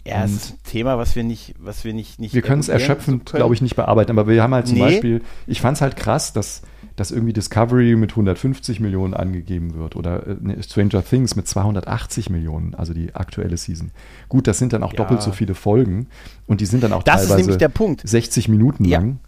[0.04, 2.68] Ja, das ist ein Thema, was wir nicht, was wir nicht, nicht Wir können es
[2.68, 4.84] erschöpfend, glaube ich, nicht bearbeiten, aber wir haben halt zum nee.
[4.84, 6.62] Beispiel, ich fand es halt krass, dass,
[6.94, 12.30] dass irgendwie Discovery mit 150 Millionen angegeben wird oder äh, ne, Stranger Things mit 280
[12.30, 13.90] Millionen, also die aktuelle Season.
[14.28, 14.98] Gut, das sind dann auch ja.
[14.98, 16.06] doppelt so viele Folgen
[16.46, 17.58] und die sind dann auch das teilweise
[18.04, 19.08] 60 Minuten lang.
[19.08, 19.25] Ja,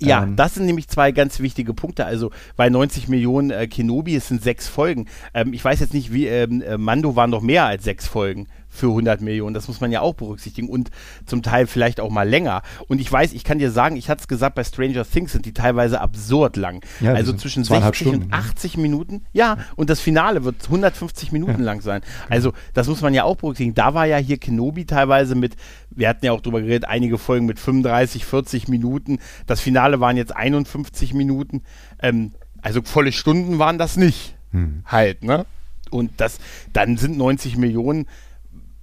[0.00, 2.04] ähm, das sind nämlich zwei ganz wichtige Punkte.
[2.04, 5.06] Also bei 90 Millionen äh, Kenobi, es sind sechs Folgen.
[5.34, 8.46] Ähm, ich weiß jetzt nicht, wie ähm, äh, Mando waren noch mehr als sechs Folgen
[8.76, 9.54] für 100 Millionen.
[9.54, 10.90] Das muss man ja auch berücksichtigen und
[11.24, 12.62] zum Teil vielleicht auch mal länger.
[12.88, 15.46] Und ich weiß, ich kann dir sagen, ich hatte es gesagt, bei Stranger Things sind
[15.46, 16.84] die teilweise absurd lang.
[17.00, 19.24] Ja, also zwischen 60 Stunden, und 80 Minuten.
[19.32, 21.64] Ja, und das Finale wird 150 Minuten ja.
[21.64, 22.02] lang sein.
[22.28, 23.74] Also das muss man ja auch berücksichtigen.
[23.74, 25.56] Da war ja hier Kenobi teilweise mit,
[25.96, 29.18] wir hatten ja auch drüber geredet, einige Folgen mit 35, 40 Minuten.
[29.46, 31.62] Das Finale waren jetzt 51 Minuten.
[32.00, 32.32] Ähm,
[32.62, 34.36] also volle Stunden waren das nicht.
[34.52, 34.82] Hm.
[34.86, 35.46] Halt, ne?
[35.90, 36.38] Und das,
[36.72, 38.06] dann sind 90 Millionen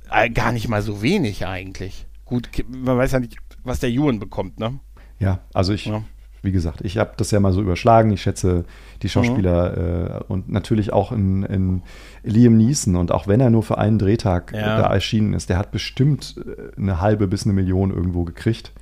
[0.09, 2.07] äh, gar nicht mal so wenig eigentlich.
[2.25, 4.79] Gut, man weiß ja nicht, was der Juan bekommt, ne?
[5.19, 6.03] Ja, also ich, ja.
[6.43, 8.11] Wie gesagt, ich habe das ja mal so überschlagen.
[8.11, 8.65] Ich schätze
[9.01, 10.07] die Schauspieler mhm.
[10.07, 11.81] äh, und natürlich auch in, in,
[12.23, 14.77] Liam Neeson und auch wenn er nur für einen Drehtag ja.
[14.77, 18.73] da erschienen ist, der hat bestimmt äh, eine halbe bis eine Million irgendwo gekriegt.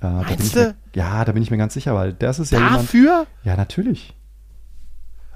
[0.00, 0.24] Äh, da
[0.54, 3.00] mir, ja, da bin ich mir ganz sicher, weil das ist ja Dafür?
[3.00, 3.28] jemand.
[3.44, 4.14] Ja, natürlich.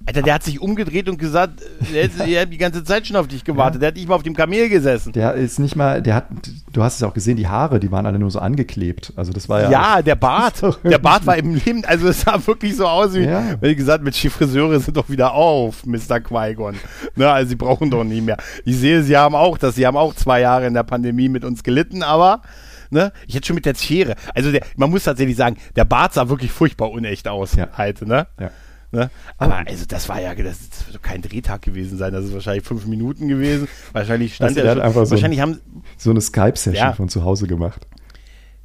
[0.07, 1.61] Alter, der hat sich umgedreht und gesagt,
[1.92, 3.74] er hat die ganze Zeit schon auf dich gewartet.
[3.74, 3.80] Ja.
[3.80, 5.12] Der hat nicht mal auf dem Kamel gesessen.
[5.12, 6.26] Der ist nicht mal, der hat,
[6.72, 9.12] du hast es auch gesehen, die Haare, die waren alle nur so angeklebt.
[9.16, 9.70] Also das war ja.
[9.70, 10.62] Ja, der Bart.
[10.84, 13.61] der Bart war im Leben, also es sah wirklich so aus wie, ja.
[13.61, 16.20] wie gesagt, mit Friseure sind doch wieder auf, Mr.
[16.20, 16.76] Qui-Gon.
[17.16, 18.36] Ne, also sie brauchen doch nie mehr.
[18.64, 21.44] Ich sehe, sie haben auch das, sie haben auch zwei Jahre in der Pandemie mit
[21.44, 22.42] uns gelitten, aber
[22.90, 23.12] Ne?
[23.26, 24.14] Ich hätte schon mit der Schere.
[24.34, 27.55] Also der, man muss tatsächlich sagen, der Bart sah wirklich furchtbar unecht aus.
[27.55, 27.68] Ja.
[27.76, 28.26] Halt, ne?
[28.40, 28.51] Ja.
[28.91, 29.11] Ne?
[29.36, 32.12] Aber also das war ja, das, das wird kein Drehtag gewesen sein.
[32.12, 33.68] Das ist wahrscheinlich fünf Minuten gewesen.
[33.93, 35.61] Wahrscheinlich stand Also er schon, einfach so wahrscheinlich ein- haben,
[35.99, 36.93] So eine Skype-Session Ja.
[36.95, 37.86] von zu Hause gemacht.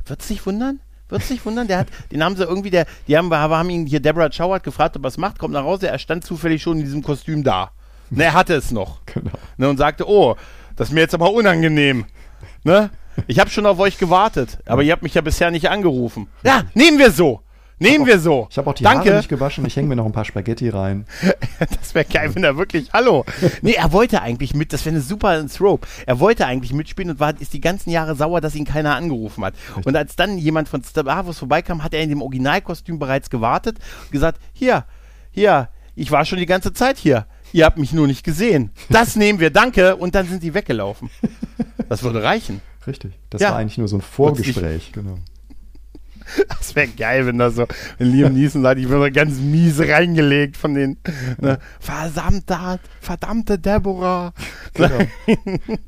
[0.05, 0.79] Wird sich wundern?
[1.09, 1.67] Wird sich wundern?
[1.67, 4.95] Der hat, den haben sie irgendwie, der, die haben, haben ihn hier, Deborah hat gefragt,
[4.97, 7.71] ob er es macht, kommt nach Hause, er stand zufällig schon in diesem Kostüm da.
[8.09, 9.01] Ne, er hatte es noch.
[9.13, 9.31] Genau.
[9.57, 10.35] Ne, und sagte, oh,
[10.75, 12.05] das ist mir jetzt aber unangenehm.
[12.63, 12.89] Ne?
[13.27, 16.27] Ich habe schon auf euch gewartet, aber ihr habt mich ja bisher nicht angerufen.
[16.43, 17.41] Ja, nehmen wir so.
[17.83, 18.47] Nehmen wir so.
[18.49, 19.09] Ich habe auch die Danke.
[19.09, 19.65] Haare nicht gewaschen.
[19.65, 21.05] Ich hänge mir noch ein paar Spaghetti rein.
[21.79, 23.23] Das wäre geil, wenn er wirklich, hallo.
[23.61, 25.87] Nee, er wollte eigentlich mit, das wäre eine super Thrope.
[26.05, 29.45] Er wollte eigentlich mitspielen und war, ist die ganzen Jahre sauer, dass ihn keiner angerufen
[29.45, 29.53] hat.
[29.85, 33.77] Und als dann jemand von Star Wars vorbeikam, hat er in dem Originalkostüm bereits gewartet
[34.05, 34.85] und gesagt, hier,
[35.31, 37.27] hier, ich war schon die ganze Zeit hier.
[37.53, 38.71] Ihr habt mich nur nicht gesehen.
[38.89, 39.95] Das nehmen wir, danke.
[39.95, 41.09] Und dann sind die weggelaufen.
[41.87, 42.61] Das würde reichen.
[42.87, 43.13] Richtig.
[43.29, 43.51] Das Ja.
[43.51, 44.91] war eigentlich nur so ein Vorgespräch.
[44.91, 45.15] Genau.
[46.47, 47.65] Das wäre geil, wenn das so,
[47.97, 50.97] wenn Liam Neeson sagt, ich wurde ganz mies reingelegt von den,
[51.39, 54.33] ne, verdammte, verdammte Deborah.
[54.73, 54.99] genau.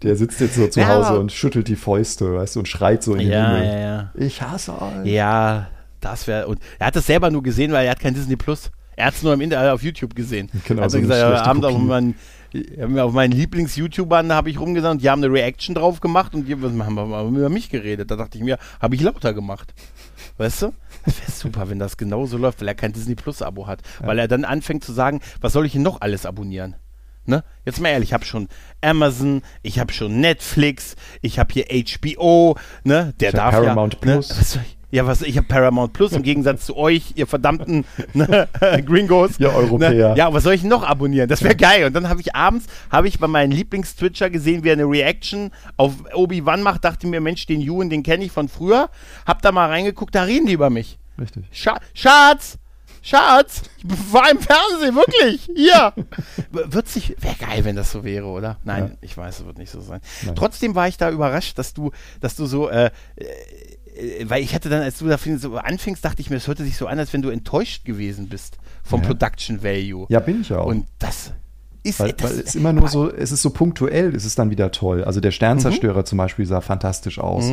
[0.04, 3.04] Der sitzt jetzt so zu Ja, Hause und schüttelt die Fäuste, weißt du, und schreit
[3.04, 3.66] so in den Ja, Himmel.
[3.68, 4.12] ja, ja.
[4.16, 5.06] Ich hasse euch.
[5.06, 5.68] Ja,
[6.02, 6.48] das wäre.
[6.48, 8.70] Und er hat das selber nur gesehen, weil er hat kein Disney Plus.
[8.98, 10.50] Er hat es nur im Internet auf YouTube gesehen.
[10.66, 12.16] Genau, hat so gesagt, ja, schlechte abends
[12.56, 16.34] auf meinen, auf meinen Lieblings-YouTubern habe ich rumgesagt und die haben eine Reaction drauf gemacht
[16.34, 18.12] und die haben über mich geredet.
[18.12, 19.74] Da dachte ich mir, habe ich lauter gemacht.
[20.38, 20.74] Weißt du?
[21.06, 23.82] Das wäre super, wenn das genauso läuft, weil er kein Disney Plus-Abo hat.
[24.00, 26.76] Weil er dann anfängt zu sagen, was soll ich denn noch alles abonnieren?
[27.26, 27.44] Ne?
[27.66, 28.48] Jetzt mal ehrlich, ich habe schon
[28.82, 33.14] Amazon, ich habe schon Netflix, ich habe hier HBO, ne?
[33.20, 34.56] Der Ich darf Paramount ja, Plus.
[34.56, 34.66] Ne?
[34.96, 37.84] Ja, was ich habe Paramount Plus im Gegensatz zu euch, ihr verdammten
[38.14, 38.48] ne,
[38.86, 39.38] Gringos.
[39.40, 40.12] Ihr Europäer.
[40.12, 40.18] Ne?
[40.18, 41.28] Ja, was soll ich noch abonnieren?
[41.28, 41.86] Das wäre geil.
[41.86, 45.52] Und dann habe ich abends habe ich bei meinen Lieblings-Twitcher gesehen, wie er eine Reaction
[45.76, 46.86] auf Obi-Wan macht.
[46.86, 48.90] Dachte mir, Mensch, den Ewan, den kenne ich von früher.
[49.26, 50.98] Hab da mal reingeguckt, da reden die über mich.
[51.20, 51.44] Richtig.
[51.52, 52.58] Scha Schatz!
[53.02, 53.64] Schatz!
[53.78, 55.48] Ich war im Fernsehen, wirklich!
[55.56, 55.94] Hier!
[56.52, 57.16] Wird sich.
[57.20, 58.58] Wäre geil, wenn das so wäre, oder?
[58.64, 58.98] Nein, Ja.
[59.02, 60.00] ich weiß, es wird nicht so sein.
[60.26, 60.36] Nein.
[60.36, 61.92] Trotzdem war ich da überrascht, dass du,
[62.22, 63.26] dass du so, äh, äh,
[64.26, 66.78] weil ich hatte dann, als du da so anfingst, dachte ich mir, es hörte sich
[66.78, 69.08] so an, als wenn du enttäuscht gewesen bist vom Ja.
[69.08, 70.06] Production Value.
[70.10, 70.66] Ja, bin ich auch.
[70.68, 71.32] Und das
[71.84, 72.00] ist.
[72.00, 74.72] weil, das, weil es immer nur so, es ist so punktuell, es ist dann wieder
[74.72, 75.04] toll.
[75.04, 76.06] Also der Sternzerstörer Mhm.
[76.06, 77.52] zum Beispiel sah fantastisch aus.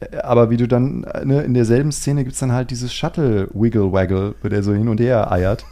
[0.00, 2.92] Äh, Aber wie du dann, äh, ne, in derselben Szene gibt es dann halt dieses
[2.94, 5.64] Shuttle-Wiggle-Waggle, wo der so hin und her eiert.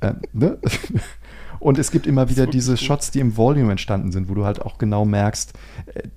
[0.00, 0.58] äh, ne?
[1.60, 4.62] Und es gibt immer wieder diese Shots, die im Volume entstanden sind, wo du halt
[4.62, 5.52] auch genau merkst,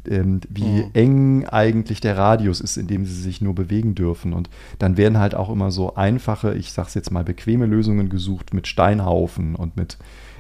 [0.08, 0.90] äh, ähm, wie Mhm.
[0.94, 4.32] eng eigentlich der Radius ist, in dem sie sich nur bewegen dürfen.
[4.34, 8.54] Und dann werden halt auch immer so einfache, ich sag's jetzt mal, bequeme Lösungen gesucht
[8.54, 9.98] mit Steinhaufen und mit,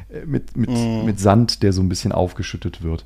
[0.09, 1.03] äh, mit, mit, Mhm.
[1.05, 3.03] mit Sand, der so ein bisschen aufgeschüttet wird.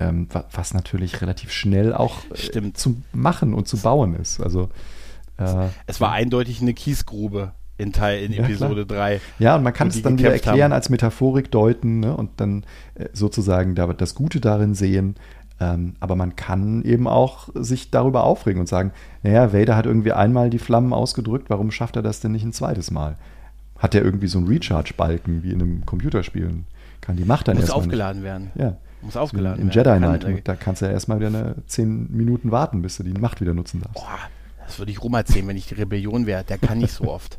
[0.00, 2.16] Ähm, wa- was natürlich relativ schnell auch
[2.54, 4.40] äh, zu machen und zu bauen ist.
[4.40, 4.68] Also
[5.36, 9.20] äh, es war eindeutig eine Kiesgrube in Teil in Ja, Episode 3.
[9.38, 10.72] Ja, und man kann es dann wieder erklären haben.
[10.72, 12.16] als Metaphorik deuten ne?
[12.16, 12.64] und dann
[12.94, 15.16] äh, sozusagen da, das Gute darin sehen.
[15.62, 20.12] Ähm, aber man kann eben auch sich darüber aufregen und sagen, naja, Vader hat irgendwie
[20.12, 23.16] einmal die Flammen ausgedrückt, warum schafft er das denn nicht ein zweites Mal?
[23.78, 26.50] Hat er irgendwie so einen Recharge-Balken wie in einem Computerspiel?
[27.00, 28.50] Kann die Macht dann Muss erstmal aufgeladen werden.
[28.54, 28.56] Nicht.
[28.64, 28.76] Ja.
[29.02, 30.00] Muss aufgeladen In werden.
[30.00, 33.02] Jedi Kann- Knight, da kannst du ja erstmal wieder eine 10 Minuten warten, bis du
[33.02, 33.94] die Macht wieder nutzen darfst.
[33.94, 34.18] Boah,
[34.66, 36.44] das würde ich Rum erzählen, wenn ich die Rebellion wäre.
[36.44, 37.38] Der kann nicht so oft.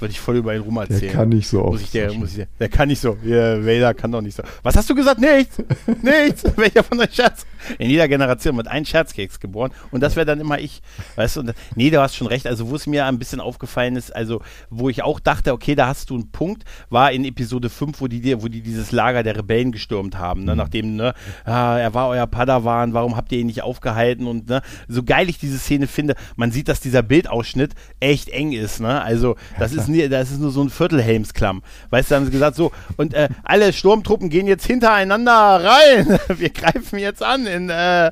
[0.00, 1.00] Würde ich voll über ihn rum erzählen.
[1.00, 1.62] Der kann nicht so.
[1.64, 3.16] Muss ich der, muss ich der, der kann nicht so.
[3.24, 4.42] Ja, Vader kann doch nicht so.
[4.62, 5.20] Was hast du gesagt?
[5.20, 5.58] Nichts.
[6.02, 6.44] Nichts.
[6.56, 7.44] Welcher von euch Scherz?
[7.78, 10.82] In jeder Generation wird ein Scherzkeks geboren und das wäre dann immer ich.
[11.16, 11.40] Weißt du?
[11.40, 12.46] Und, nee, du hast schon recht.
[12.46, 14.40] Also, wo es mir ein bisschen aufgefallen ist, also,
[14.70, 18.06] wo ich auch dachte, okay, da hast du einen Punkt, war in Episode 5, wo
[18.06, 20.46] die, dir- wo die dieses Lager der Rebellen gestürmt haben, Mhm.
[20.46, 20.56] ne?
[20.56, 24.26] Nachdem, ne, ah, er war euer Padawan, warum habt ihr ihn nicht aufgehalten?
[24.26, 28.52] Und, ne, so geil ich diese Szene finde, man sieht, dass dieser Bildausschnitt echt eng
[28.52, 29.02] ist, ne?
[29.02, 31.62] Also, das ist, nie, das ist nur so ein Viertelhelmsklamm.
[31.90, 36.18] Weißt du, haben sie gesagt, so, und äh, alle Sturmtruppen gehen jetzt hintereinander rein.
[36.38, 38.10] Wir greifen jetzt an in, äh,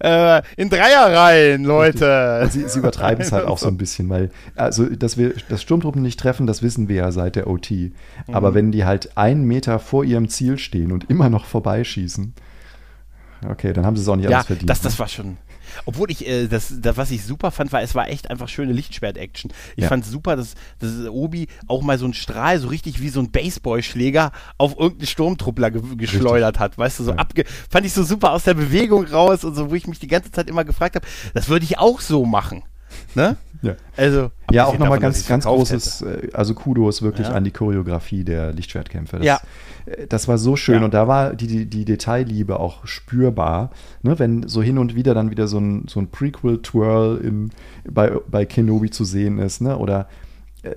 [0.00, 2.48] äh, in Dreierreihen, Leute.
[2.50, 6.02] Sie, sie übertreiben es halt auch so ein bisschen, weil, also, dass wir das Sturmtruppen
[6.02, 7.70] nicht treffen, das wissen wir ja seit der OT.
[7.70, 7.92] Mhm.
[8.32, 12.34] Aber wenn die halt einen Meter vor ihrem Ziel stehen und immer noch vorbeischießen,
[13.50, 14.70] okay, dann haben sie es auch nicht Ja, alles verdient.
[14.70, 14.98] das, das ne?
[15.00, 15.36] war schon.
[15.84, 18.72] Obwohl ich, äh, das, das, was ich super fand, war, es war echt einfach schöne
[18.72, 19.52] Lichtschwert-Action.
[19.76, 19.88] Ich Ja.
[19.88, 23.30] fand super, dass, dass Obi auch mal so einen Strahl, so richtig wie so ein
[23.30, 26.78] Baseballschläger auf irgendeinen Sturmtruppler ge geschleudert hat.
[26.78, 27.18] Weißt du, so Ja.
[27.18, 27.44] abge.
[27.70, 30.30] Fand ich so super aus der Bewegung raus und so, wo ich mich die ganze
[30.30, 32.62] Zeit immer gefragt habe, das würde ich auch so machen.
[33.14, 33.36] Ne?
[33.66, 33.74] Ja.
[33.96, 34.30] Also.
[34.50, 37.34] Ja, auch nochmal ganz, ganz großes, äh, also Kudos wirklich Ja.
[37.34, 39.16] an die Choreografie der Lichtschwertkämpfe.
[39.18, 39.40] Das, Ja.
[39.86, 40.84] äh, das war so schön Ja.
[40.84, 43.70] und da war die, die, die Detailliebe auch spürbar.
[44.02, 47.50] Ne, wenn so hin und wieder dann wieder so ein, so ein Prequel-Twirl
[47.90, 49.76] bei, bei Kenobi zu sehen ist, ne?
[49.78, 50.08] oder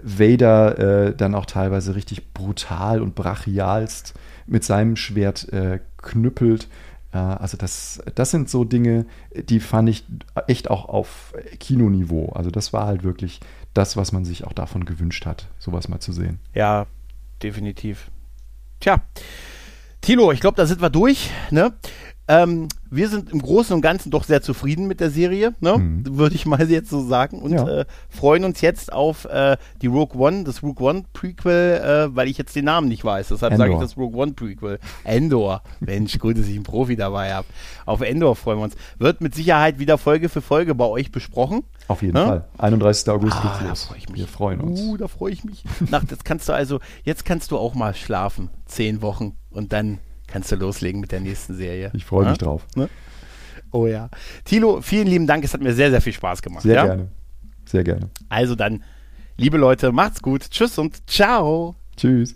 [0.04, 4.14] Vader äh, dann auch teilweise richtig brutal und brachialst
[4.46, 6.68] mit seinem Schwert äh, knüppelt.
[7.12, 10.06] Also das, das sind so Dinge, die fand ich
[10.48, 12.30] echt auch auf Kinoniveau.
[12.34, 13.40] Also das war halt wirklich
[13.74, 16.40] das, was man sich auch davon gewünscht hat, sowas mal zu sehen.
[16.54, 16.86] Ja,
[17.42, 18.12] definitiv.
[18.80, 19.02] Tja,
[20.02, 21.32] Tilo, ich glaube, da sind wir durch.
[21.52, 21.74] Ne?
[22.30, 25.80] Ähm, wir sind im Großen und Ganzen doch sehr zufrieden mit der Serie, ne?
[25.80, 26.18] mhm.
[26.18, 27.42] würde ich mal jetzt so sagen.
[27.42, 27.68] Und ja.
[27.68, 32.28] äh, freuen uns jetzt auf äh, die Rogue One, das Rogue One Prequel, äh, weil
[32.28, 33.30] ich jetzt den Namen nicht weiß.
[33.30, 34.78] Deshalb sage ich das Rogue One Prequel.
[35.06, 35.64] Endor.
[35.80, 37.48] Mensch, gut, dass ich einen Profi dabei habe.
[37.88, 38.76] Auf Endor freuen wir uns.
[39.00, 41.64] Wird mit Sicherheit wieder Folge für Folge bei euch besprochen.
[41.88, 42.26] Auf jeden ne?
[42.26, 42.46] Fall.
[42.60, 43.10] 31.
[43.10, 43.84] August ah, geht's los.
[43.86, 44.82] Freu wir freuen uns.
[44.82, 45.64] Uh, da freue ich mich.
[45.90, 48.50] Nach, das kannst du also, jetzt kannst du auch mal schlafen.
[48.68, 49.98] Zehn Wochen und dann
[50.32, 51.92] kannst du loslegen mit der nächsten Serie.
[51.94, 52.66] Ich freue mich drauf.
[52.76, 52.90] Ne?
[53.72, 54.10] Oh ja.
[54.46, 55.44] Tilo, vielen lieben Dank.
[55.44, 56.64] Es hat mir sehr, sehr viel Spaß gemacht.
[56.64, 56.86] Sehr ja?
[56.86, 57.10] gerne.
[57.66, 58.10] Sehr gerne.
[58.30, 58.84] Also dann,
[59.38, 60.50] liebe Leute, macht's gut.
[60.50, 61.76] Tschüss und ciao.
[61.96, 62.36] Tschüss.